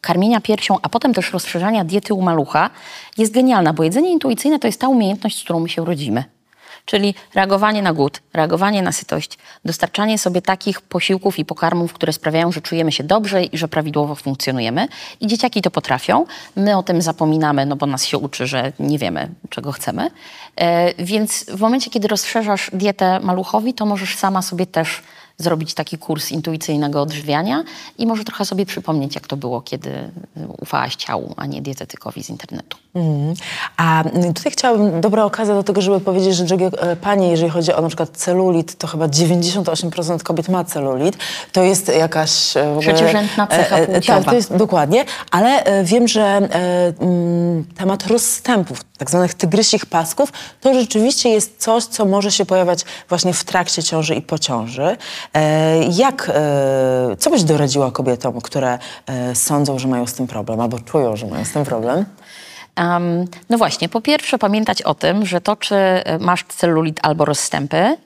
karmienia 0.00 0.40
piersią, 0.40 0.78
a 0.82 0.88
potem 0.88 1.14
też 1.14 1.32
rozszerzania 1.32 1.84
diety 1.84 2.14
u 2.14 2.22
malucha 2.22 2.70
jest 3.18 3.32
genialna, 3.32 3.72
bo 3.72 3.82
jedzenie 3.82 4.12
intuicyjne 4.12 4.58
to 4.58 4.68
jest 4.68 4.80
ta 4.80 4.88
umiejętność, 4.88 5.40
z 5.40 5.44
którą 5.44 5.60
my 5.60 5.68
się 5.68 5.84
rodzimy. 5.84 6.24
Czyli 6.88 7.14
reagowanie 7.34 7.82
na 7.82 7.92
głód, 7.92 8.20
reagowanie 8.32 8.82
na 8.82 8.92
sytość, 8.92 9.38
dostarczanie 9.64 10.18
sobie 10.18 10.42
takich 10.42 10.80
posiłków 10.80 11.38
i 11.38 11.44
pokarmów, 11.44 11.92
które 11.92 12.12
sprawiają, 12.12 12.52
że 12.52 12.60
czujemy 12.60 12.92
się 12.92 13.04
dobrze 13.04 13.44
i 13.44 13.58
że 13.58 13.68
prawidłowo 13.68 14.14
funkcjonujemy. 14.14 14.88
I 15.20 15.26
dzieciaki 15.26 15.62
to 15.62 15.70
potrafią. 15.70 16.26
My 16.56 16.76
o 16.76 16.82
tym 16.82 17.02
zapominamy, 17.02 17.66
no 17.66 17.76
bo 17.76 17.86
nas 17.86 18.04
się 18.04 18.18
uczy, 18.18 18.46
że 18.46 18.72
nie 18.78 18.98
wiemy, 18.98 19.28
czego 19.50 19.72
chcemy. 19.72 20.10
E, 20.56 21.04
więc 21.04 21.44
w 21.44 21.60
momencie, 21.60 21.90
kiedy 21.90 22.08
rozszerzasz 22.08 22.70
dietę 22.72 23.20
maluchowi, 23.20 23.74
to 23.74 23.86
możesz 23.86 24.16
sama 24.16 24.42
sobie 24.42 24.66
też 24.66 25.02
zrobić 25.38 25.74
taki 25.74 25.98
kurs 25.98 26.30
intuicyjnego 26.30 27.02
odżywiania 27.02 27.64
i 27.98 28.06
może 28.06 28.24
trochę 28.24 28.44
sobie 28.44 28.66
przypomnieć, 28.66 29.14
jak 29.14 29.26
to 29.26 29.36
było, 29.36 29.60
kiedy 29.60 30.10
ufałaś 30.60 30.96
ciału, 30.96 31.34
a 31.36 31.46
nie 31.46 31.62
dietetykowi 31.62 32.24
z 32.24 32.30
internetu. 32.30 32.76
Mhm. 32.94 33.34
A 33.76 34.02
mm, 34.02 34.34
tutaj 34.34 34.52
chciałabym, 34.52 35.00
dobra 35.00 35.24
okazja 35.24 35.54
do 35.54 35.62
tego, 35.62 35.80
żeby 35.82 36.00
powiedzieć, 36.00 36.36
że 36.36 36.44
drogie 36.44 36.66
e, 36.80 36.96
panie, 36.96 37.30
jeżeli 37.30 37.50
chodzi 37.50 37.72
o 37.72 37.80
na 37.82 37.88
przykład 37.88 38.10
celulit, 38.10 38.78
to 38.78 38.86
chyba 38.86 39.06
98% 39.06 40.22
kobiet 40.22 40.48
ma 40.48 40.64
celulit. 40.64 41.16
To 41.52 41.62
jest 41.62 41.88
jakaś... 41.88 42.56
e, 42.56 42.74
w 42.74 42.78
ogóle- 42.78 42.94
Trzeciorzędna 42.94 43.46
cecha 43.46 43.78
e, 43.78 43.82
e, 43.82 43.86
płciowa. 43.86 44.18
Tak, 44.18 44.28
to 44.30 44.34
jest 44.34 44.56
dokładnie, 44.56 45.04
ale 45.30 45.64
e, 45.64 45.84
wiem, 45.84 46.08
że 46.08 46.22
e, 46.22 46.92
mm, 47.00 47.64
temat 47.76 48.06
rozstępów, 48.06 48.84
tak 48.98 49.10
zwanych 49.10 49.34
tygrysich 49.34 49.86
pasków, 49.86 50.32
to 50.60 50.74
rzeczywiście 50.74 51.28
jest 51.28 51.62
coś, 51.62 51.84
co 51.84 52.04
może 52.04 52.32
się 52.32 52.46
pojawiać 52.46 52.84
właśnie 53.08 53.32
w 53.32 53.44
trakcie 53.44 53.82
ciąży 53.82 54.14
i 54.14 54.22
po 54.22 54.38
ciąży. 54.38 54.96
E, 55.34 55.78
jak, 55.84 56.30
e, 56.34 57.16
co 57.18 57.30
byś 57.30 57.42
doradziła 57.42 57.90
kobietom, 57.90 58.40
które 58.40 58.78
e, 59.06 59.34
sądzą, 59.34 59.78
że 59.78 59.88
mają 59.88 60.06
z 60.06 60.14
tym 60.14 60.26
problem, 60.26 60.60
albo 60.60 60.78
czują, 60.80 61.16
że 61.16 61.26
mają 61.26 61.44
z 61.44 61.52
tym 61.52 61.64
problem? 61.64 62.04
Em, 62.76 63.24
no 63.50 63.58
właśnie, 63.58 63.88
po 63.88 64.00
pierwsze 64.00 64.38
pamiętać 64.38 64.82
o 64.82 64.94
tym, 64.94 65.26
że 65.26 65.40
to, 65.40 65.56
czy 65.56 65.76
masz 66.20 66.44
celulit 66.44 67.00
albo 67.02 67.24
rozstępy, 67.24 67.96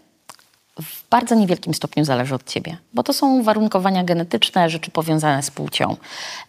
w 0.81 1.09
bardzo 1.11 1.35
niewielkim 1.35 1.75
stopniu 1.75 2.05
zależy 2.05 2.35
od 2.35 2.45
ciebie, 2.45 2.77
bo 2.95 3.03
to 3.03 3.13
są 3.13 3.35
uwarunkowania 3.35 4.05
genetyczne, 4.05 4.71
rzeczy 4.71 4.91
powiązane 4.91 5.43
z 5.43 5.51
płcią. 5.51 5.97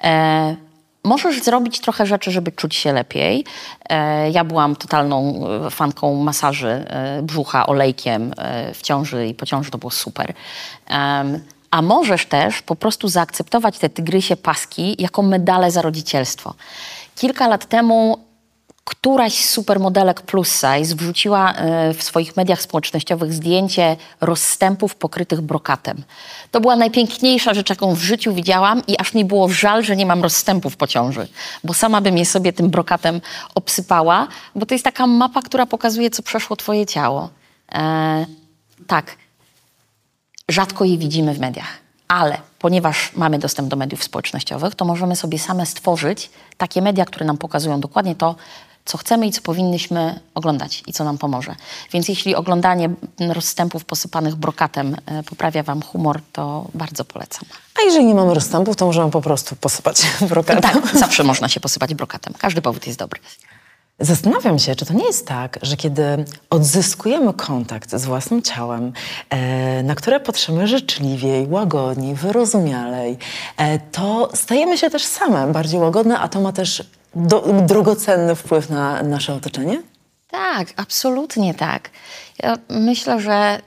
E, 0.04 0.56
możesz 1.04 1.44
zrobić 1.44 1.80
trochę 1.80 2.06
rzeczy, 2.06 2.32
żeby 2.32 2.52
czuć 2.52 2.76
się 2.76 2.94
lepiej. 2.94 3.46
E, 3.90 4.32
ja 4.32 4.44
byłam 4.44 4.76
totalną 4.76 5.48
e, 5.66 5.70
fanką 5.70 6.16
masaży 6.16 6.68
e, 6.68 7.22
brzucha 7.22 7.68
olejkiem 7.68 8.34
w 8.74 8.82
ciąży 8.82 9.28
i 9.28 9.34
po 9.34 9.46
ciąży 9.46 9.72
to 9.72 9.78
było 9.78 9.92
super. 9.92 10.34
A 11.72 11.82
możesz 11.82 12.26
też 12.26 12.62
po 12.62 12.76
prostu 12.76 13.08
zaakceptować 13.08 13.80
te 13.80 13.90
tygrysie 13.90 14.36
paski 14.36 15.02
jako 15.02 15.22
medale 15.22 15.72
za 15.72 15.82
rodzicielstwo. 15.82 16.54
Kilka 17.16 17.48
lat 17.48 17.66
temu 17.66 18.18
któraś 18.84 19.46
z 19.46 19.50
supermodelek 19.50 20.22
plus 20.22 20.52
size 20.52 20.96
wrzuciła 20.96 21.54
e, 21.54 21.94
w 21.94 22.04
swoich 22.04 22.38
mediach 22.38 22.62
społecznościowych 22.62 23.34
zdjęcie 23.34 23.98
rozstępów 24.22 24.96
pokrytych 24.96 25.42
brokatem. 25.42 26.04
To 26.52 26.62
była 26.62 26.76
najpiękniejsza 26.76 27.54
rzecz, 27.54 27.70
jaką 27.70 27.96
w 27.96 28.00
życiu 28.00 28.34
widziałam 28.34 28.82
i 28.88 28.98
aż 28.98 29.14
mi 29.14 29.26
było 29.26 29.50
żal, 29.50 29.84
że 29.84 29.96
nie 29.96 30.06
mam 30.06 30.24
rozstępów 30.24 30.78
po 30.78 30.88
ciąży, 30.88 31.28
bo 31.64 31.74
sama 31.74 32.02
bym 32.02 32.18
je 32.18 32.26
sobie 32.26 32.54
tym 32.54 32.70
brokatem 32.70 33.22
obsypała, 33.56 34.28
bo 34.56 34.66
to 34.66 34.76
jest 34.76 34.86
taka 34.86 35.08
mapa, 35.08 35.42
która 35.42 35.66
pokazuje, 35.66 36.10
co 36.10 36.24
przeszło 36.24 36.56
twoje 36.56 36.86
ciało. 36.86 37.30
E, 37.76 38.26
tak, 38.88 39.16
rzadko 40.50 40.86
je 40.86 40.98
widzimy 40.98 41.34
w 41.34 41.40
mediach. 41.40 41.84
Ale 42.08 42.38
ponieważ 42.60 43.12
mamy 43.16 43.40
dostęp 43.40 43.70
do 43.70 43.76
mediów 43.76 44.04
społecznościowych, 44.04 44.76
to 44.76 44.86
możemy 44.86 45.16
sobie 45.16 45.40
same 45.40 45.66
stworzyć 45.66 46.30
takie 46.58 46.82
media, 46.82 47.06
które 47.06 47.26
nam 47.26 47.38
pokazują 47.38 47.80
dokładnie 47.80 48.16
to, 48.16 48.36
co 48.86 48.98
chcemy 48.98 49.28
i 49.28 49.32
co 49.32 49.42
powinnyśmy 49.42 50.20
oglądać 50.36 50.84
i 50.88 50.94
co 50.94 51.04
nam 51.04 51.18
pomoże. 51.18 51.56
Więc 51.92 52.08
jeśli 52.08 52.36
oglądanie 52.36 52.90
rozstępów 53.20 53.86
posypanych 53.86 54.36
brokatem 54.36 54.96
e, 55.06 55.24
poprawia 55.24 55.64
Wam 55.64 55.82
humor, 55.82 56.22
to 56.34 56.68
bardzo 56.74 57.06
polecam. 57.06 57.46
A 57.80 57.82
jeżeli 57.82 58.06
nie 58.06 58.16
mamy 58.16 58.34
rozstępów, 58.34 58.76
to 58.76 58.86
możemy 58.86 59.12
po 59.12 59.22
prostu 59.22 59.56
posypać 59.56 60.02
brokatem. 60.30 60.62
Tak, 60.62 60.98
zawsze 60.98 61.24
można 61.24 61.50
się 61.50 61.60
posypać 61.60 61.94
brokatem. 61.94 62.34
Każdy 62.38 62.62
powód 62.62 62.88
jest 62.88 63.00
dobry. 63.00 63.20
Zastanawiam 64.00 64.60
się, 64.60 64.76
czy 64.76 64.86
to 64.86 64.94
nie 64.94 65.06
jest 65.06 65.28
tak, 65.28 65.60
że 65.62 65.78
kiedy 65.78 66.04
odzyskujemy 66.50 67.34
kontakt 67.34 67.92
z 67.92 68.06
własnym 68.06 68.42
ciałem, 68.42 68.94
e, 69.30 69.84
na 69.84 69.96
które 69.96 70.20
patrzymy 70.20 70.68
życzliwiej, 70.68 71.48
łagodniej, 71.48 72.16
wyrozumialej, 72.16 73.18
e, 73.58 73.80
to 73.80 74.30
stajemy 74.34 74.78
się 74.78 74.90
też 74.90 75.06
same 75.06 75.52
bardziej 75.52 75.80
łagodne, 75.80 76.20
a 76.20 76.28
to 76.28 76.42
ma 76.42 76.52
też 76.52 76.84
do, 77.16 77.42
drogocenny 77.68 78.36
wpływ 78.36 78.70
na 78.70 79.04
nasze 79.04 79.34
otoczenie? 79.34 79.82
Tak, 80.28 80.68
absolutnie 80.76 81.54
tak. 81.54 81.90
Ja 82.40 82.58
myślę, 82.70 83.22
że 83.22 83.62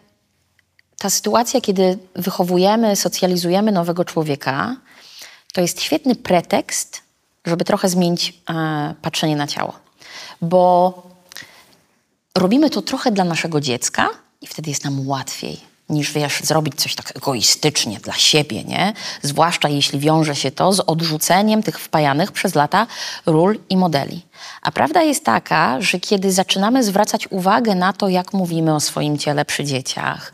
ta 0.98 1.10
sytuacja, 1.10 1.60
kiedy 1.60 1.98
wychowujemy, 2.14 2.96
socjalizujemy 2.96 3.72
nowego 3.72 4.04
człowieka, 4.04 4.76
to 5.52 5.60
jest 5.60 5.82
świetny 5.82 6.14
pretekst, 6.14 7.02
żeby 7.44 7.64
trochę 7.64 7.88
zmienić 7.88 8.42
e, 8.50 8.94
patrzenie 9.02 9.36
na 9.36 9.46
ciało 9.46 9.86
bo 10.42 11.02
robimy 12.34 12.70
to 12.70 12.82
trochę 12.82 13.12
dla 13.12 13.24
naszego 13.24 13.60
dziecka 13.60 14.08
i 14.40 14.46
wtedy 14.46 14.70
jest 14.70 14.84
nam 14.84 15.08
łatwiej 15.08 15.60
niż 15.88 16.12
wiesz, 16.12 16.40
zrobić 16.42 16.74
coś 16.74 16.94
tak 16.94 17.16
egoistycznie 17.16 17.98
dla 17.98 18.14
siebie, 18.14 18.64
nie? 18.64 18.92
Zwłaszcza 19.22 19.68
jeśli 19.68 19.98
wiąże 19.98 20.36
się 20.36 20.50
to 20.50 20.72
z 20.72 20.80
odrzuceniem 20.80 21.62
tych 21.62 21.80
wpajanych 21.80 22.32
przez 22.32 22.54
lata 22.54 22.86
ról 23.26 23.58
i 23.70 23.76
modeli. 23.76 24.22
A 24.62 24.72
prawda 24.72 25.02
jest 25.02 25.24
taka, 25.24 25.80
że 25.80 26.00
kiedy 26.00 26.32
zaczynamy 26.32 26.84
zwracać 26.84 27.28
uwagę 27.30 27.74
na 27.74 27.92
to, 27.92 28.08
jak 28.08 28.32
mówimy 28.32 28.74
o 28.74 28.80
swoim 28.80 29.18
ciele 29.18 29.44
przy 29.44 29.64
dzieciach, 29.64 30.32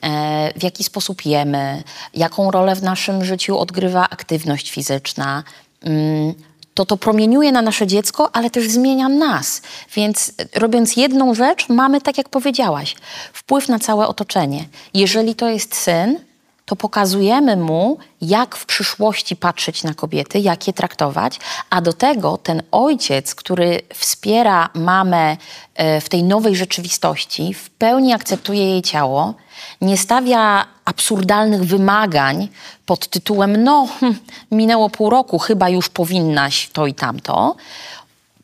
e, 0.00 0.52
w 0.58 0.62
jaki 0.62 0.84
sposób 0.84 1.24
jemy, 1.24 1.82
jaką 2.14 2.50
rolę 2.50 2.76
w 2.76 2.82
naszym 2.82 3.24
życiu 3.24 3.58
odgrywa 3.58 4.08
aktywność 4.10 4.70
fizyczna, 4.70 5.42
mm, 5.82 6.34
to 6.74 6.84
to 6.84 6.96
promieniuje 6.96 7.52
na 7.52 7.62
nasze 7.62 7.86
dziecko, 7.86 8.30
ale 8.32 8.50
też 8.50 8.68
zmienia 8.68 9.08
nas. 9.08 9.62
Więc 9.94 10.32
robiąc 10.54 10.96
jedną 10.96 11.34
rzecz, 11.34 11.68
mamy, 11.68 12.00
tak 12.00 12.18
jak 12.18 12.28
powiedziałaś, 12.28 12.96
wpływ 13.32 13.68
na 13.68 13.78
całe 13.78 14.06
otoczenie. 14.06 14.64
Jeżeli 14.94 15.34
to 15.34 15.48
jest 15.48 15.74
syn, 15.74 16.18
to 16.64 16.76
pokazujemy 16.76 17.56
mu, 17.56 17.98
jak 18.20 18.56
w 18.56 18.66
przyszłości 18.66 19.36
patrzeć 19.36 19.82
na 19.82 19.94
kobiety, 19.94 20.38
jak 20.38 20.66
je 20.66 20.72
traktować, 20.72 21.38
a 21.70 21.80
do 21.80 21.92
tego 21.92 22.38
ten 22.38 22.62
ojciec, 22.70 23.34
który 23.34 23.80
wspiera 23.94 24.68
mamę 24.74 25.36
e, 25.74 26.00
w 26.00 26.08
tej 26.08 26.22
nowej 26.22 26.56
rzeczywistości, 26.56 27.54
w 27.54 27.70
pełni 27.70 28.12
akceptuje 28.12 28.70
jej 28.70 28.82
ciało, 28.82 29.34
nie 29.80 29.96
stawia 29.96 30.66
absurdalnych 30.84 31.64
wymagań 31.64 32.48
pod 32.86 33.08
tytułem: 33.08 33.64
No, 33.64 33.88
hm, 34.00 34.18
minęło 34.50 34.90
pół 34.90 35.10
roku, 35.10 35.38
chyba 35.38 35.68
już 35.68 35.88
powinnaś 35.88 36.68
to 36.72 36.86
i 36.86 36.94
tamto, 36.94 37.56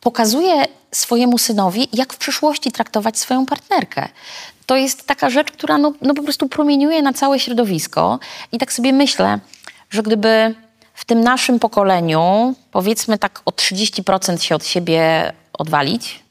pokazuje 0.01 0.65
swojemu 0.93 1.39
synowi, 1.39 1.89
jak 1.93 2.13
w 2.13 2.19
przyszłości 2.19 2.73
traktować 2.73 3.19
swoją 3.19 3.47
partnerkę 3.47 4.09
to 4.71 4.77
jest 4.77 5.07
taka 5.07 5.31
rzecz, 5.31 5.51
która 5.51 5.79
no, 5.79 5.93
no 6.03 6.15
po 6.15 6.23
prostu 6.23 6.49
promieniuje 6.49 7.03
na 7.03 7.13
całe 7.13 7.41
środowisko. 7.41 8.19
I 8.53 8.59
tak 8.59 8.73
sobie 8.73 8.93
myślę, 8.93 9.39
że 9.91 10.03
gdyby 10.03 10.55
w 10.95 11.05
tym 11.05 11.21
naszym 11.21 11.59
pokoleniu, 11.59 12.55
powiedzmy 12.71 13.19
tak 13.19 13.43
o 13.45 13.51
30% 13.51 14.39
się 14.41 14.55
od 14.55 14.67
siebie 14.67 15.33
odwalić, 15.53 16.23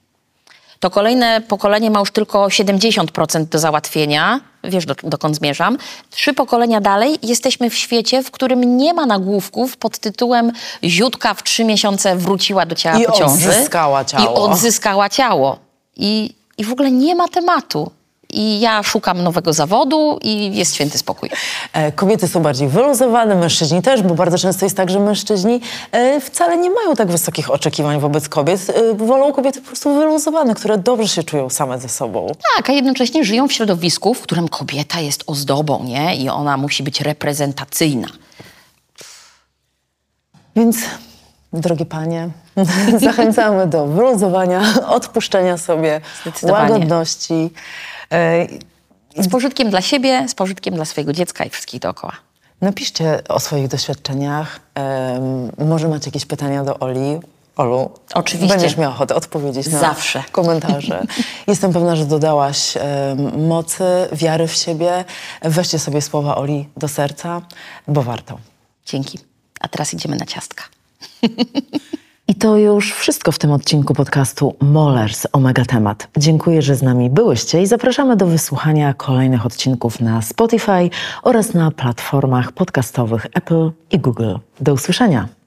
to 0.79 0.89
kolejne 0.89 1.41
pokolenie 1.41 1.91
ma 1.91 1.99
już 1.99 2.11
tylko 2.11 2.45
70% 2.47 3.45
do 3.45 3.59
załatwienia. 3.59 4.41
Wiesz, 4.63 4.85
do, 4.85 4.95
dokąd 5.03 5.35
zmierzam. 5.35 5.77
Trzy 6.09 6.33
pokolenia 6.33 6.81
dalej 6.81 7.17
jesteśmy 7.23 7.69
w 7.69 7.75
świecie, 7.75 8.23
w 8.23 8.31
którym 8.31 8.77
nie 8.77 8.93
ma 8.93 9.05
nagłówków 9.05 9.77
pod 9.77 9.99
tytułem 9.99 10.51
Ziutka 10.83 11.33
w 11.33 11.43
trzy 11.43 11.63
miesiące 11.63 12.15
wróciła 12.15 12.65
do 12.65 12.75
ciała 12.75 12.99
I 12.99 13.05
po 13.05 13.11
ciąży. 13.11 13.49
odzyskała 13.49 14.05
ciało. 14.05 14.23
I 14.23 14.51
odzyskała 14.51 15.09
ciało. 15.09 15.59
I, 15.95 16.35
I 16.57 16.63
w 16.63 16.71
ogóle 16.71 16.91
nie 16.91 17.15
ma 17.15 17.27
tematu 17.27 17.91
i 18.33 18.59
ja 18.59 18.83
szukam 18.83 19.23
nowego 19.23 19.53
zawodu 19.53 20.19
i 20.21 20.57
jest 20.57 20.75
święty 20.75 20.97
spokój. 20.97 21.29
E, 21.73 21.91
kobiety 21.91 22.27
są 22.27 22.41
bardziej 22.41 22.67
wyluzowane, 22.67 23.35
mężczyźni 23.35 23.81
też, 23.81 24.01
bo 24.01 24.15
bardzo 24.15 24.37
często 24.37 24.65
jest 24.65 24.77
tak, 24.77 24.89
że 24.89 24.99
mężczyźni 24.99 25.61
e, 25.91 26.19
wcale 26.19 26.57
nie 26.57 26.69
mają 26.69 26.95
tak 26.95 27.07
wysokich 27.07 27.51
oczekiwań 27.51 27.99
wobec 27.99 28.29
kobiet. 28.29 28.69
E, 28.69 28.93
wolą 28.93 29.33
kobiety 29.33 29.61
po 29.61 29.67
prostu 29.67 29.95
wyluzowane, 29.95 30.55
które 30.55 30.77
dobrze 30.77 31.07
się 31.07 31.23
czują 31.23 31.49
same 31.49 31.79
ze 31.79 31.89
sobą. 31.89 32.27
Tak, 32.55 32.69
a 32.69 32.73
jednocześnie 32.73 33.23
żyją 33.23 33.47
w 33.47 33.53
środowisku, 33.53 34.13
w 34.13 34.21
którym 34.21 34.47
kobieta 34.47 34.99
jest 34.99 35.23
ozdobą, 35.27 35.83
nie? 35.83 36.15
I 36.15 36.29
ona 36.29 36.57
musi 36.57 36.83
być 36.83 37.01
reprezentacyjna. 37.01 38.07
Więc, 40.55 40.77
drogie 41.53 41.85
panie, 41.85 42.29
zachęcamy 43.05 43.67
do 43.67 43.85
wyluzowania, 43.87 44.61
odpuszczenia 44.87 45.57
sobie, 45.57 46.01
łagodności. 46.43 47.49
Z 49.17 49.27
pożytkiem 49.31 49.69
dla 49.69 49.81
siebie, 49.81 50.27
z 50.27 50.35
pożytkiem 50.35 50.75
dla 50.75 50.85
swojego 50.85 51.13
dziecka 51.13 51.45
i 51.45 51.49
wszystkich 51.49 51.79
dookoła. 51.81 52.13
Napiszcie 52.61 53.21
o 53.29 53.39
swoich 53.39 53.67
doświadczeniach. 53.67 54.59
może 55.65 55.87
macie 55.87 56.07
jakieś 56.07 56.25
pytania 56.25 56.63
do 56.63 56.79
Oli. 56.79 57.19
Olu, 57.57 57.89
Oczywiście. 58.13 58.55
będziesz 58.55 58.77
miała 58.77 58.93
ochotę 58.95 59.15
odpowiedzieć 59.15 59.67
na 59.67 59.79
Zawsze. 59.79 60.23
komentarze. 60.31 61.03
Jestem 61.47 61.73
pewna, 61.73 61.95
że 61.95 62.05
dodałaś 62.05 62.73
mocy, 63.37 63.83
wiary 64.11 64.47
w 64.47 64.53
siebie. 64.53 65.05
Weźcie 65.41 65.79
sobie 65.79 66.01
słowa 66.01 66.35
Oli 66.35 66.69
do 66.77 66.87
serca, 66.87 67.41
bo 67.87 68.01
warto. 68.01 68.39
Dzięki. 68.85 69.19
A 69.59 69.67
teraz 69.67 69.93
idziemy 69.93 70.15
na 70.15 70.25
ciastka. 70.25 70.63
I 72.29 72.35
to 72.35 72.57
już 72.57 72.93
wszystko 72.93 73.31
w 73.31 73.39
tym 73.39 73.51
odcinku 73.51 73.93
podcastu 73.93 74.55
Molers 74.61 75.27
Omega 75.33 75.65
Temat. 75.65 76.07
Dziękuję, 76.17 76.61
że 76.61 76.75
z 76.75 76.81
nami 76.81 77.09
byłyście 77.09 77.61
i 77.61 77.67
zapraszamy 77.67 78.17
do 78.17 78.25
wysłuchania 78.25 78.93
kolejnych 78.93 79.45
odcinków 79.45 79.99
na 79.99 80.21
Spotify 80.21 80.89
oraz 81.23 81.53
na 81.53 81.71
platformach 81.71 82.51
podcastowych 82.51 83.25
Apple 83.33 83.71
i 83.91 83.99
Google. 83.99 84.35
Do 84.61 84.73
usłyszenia. 84.73 85.38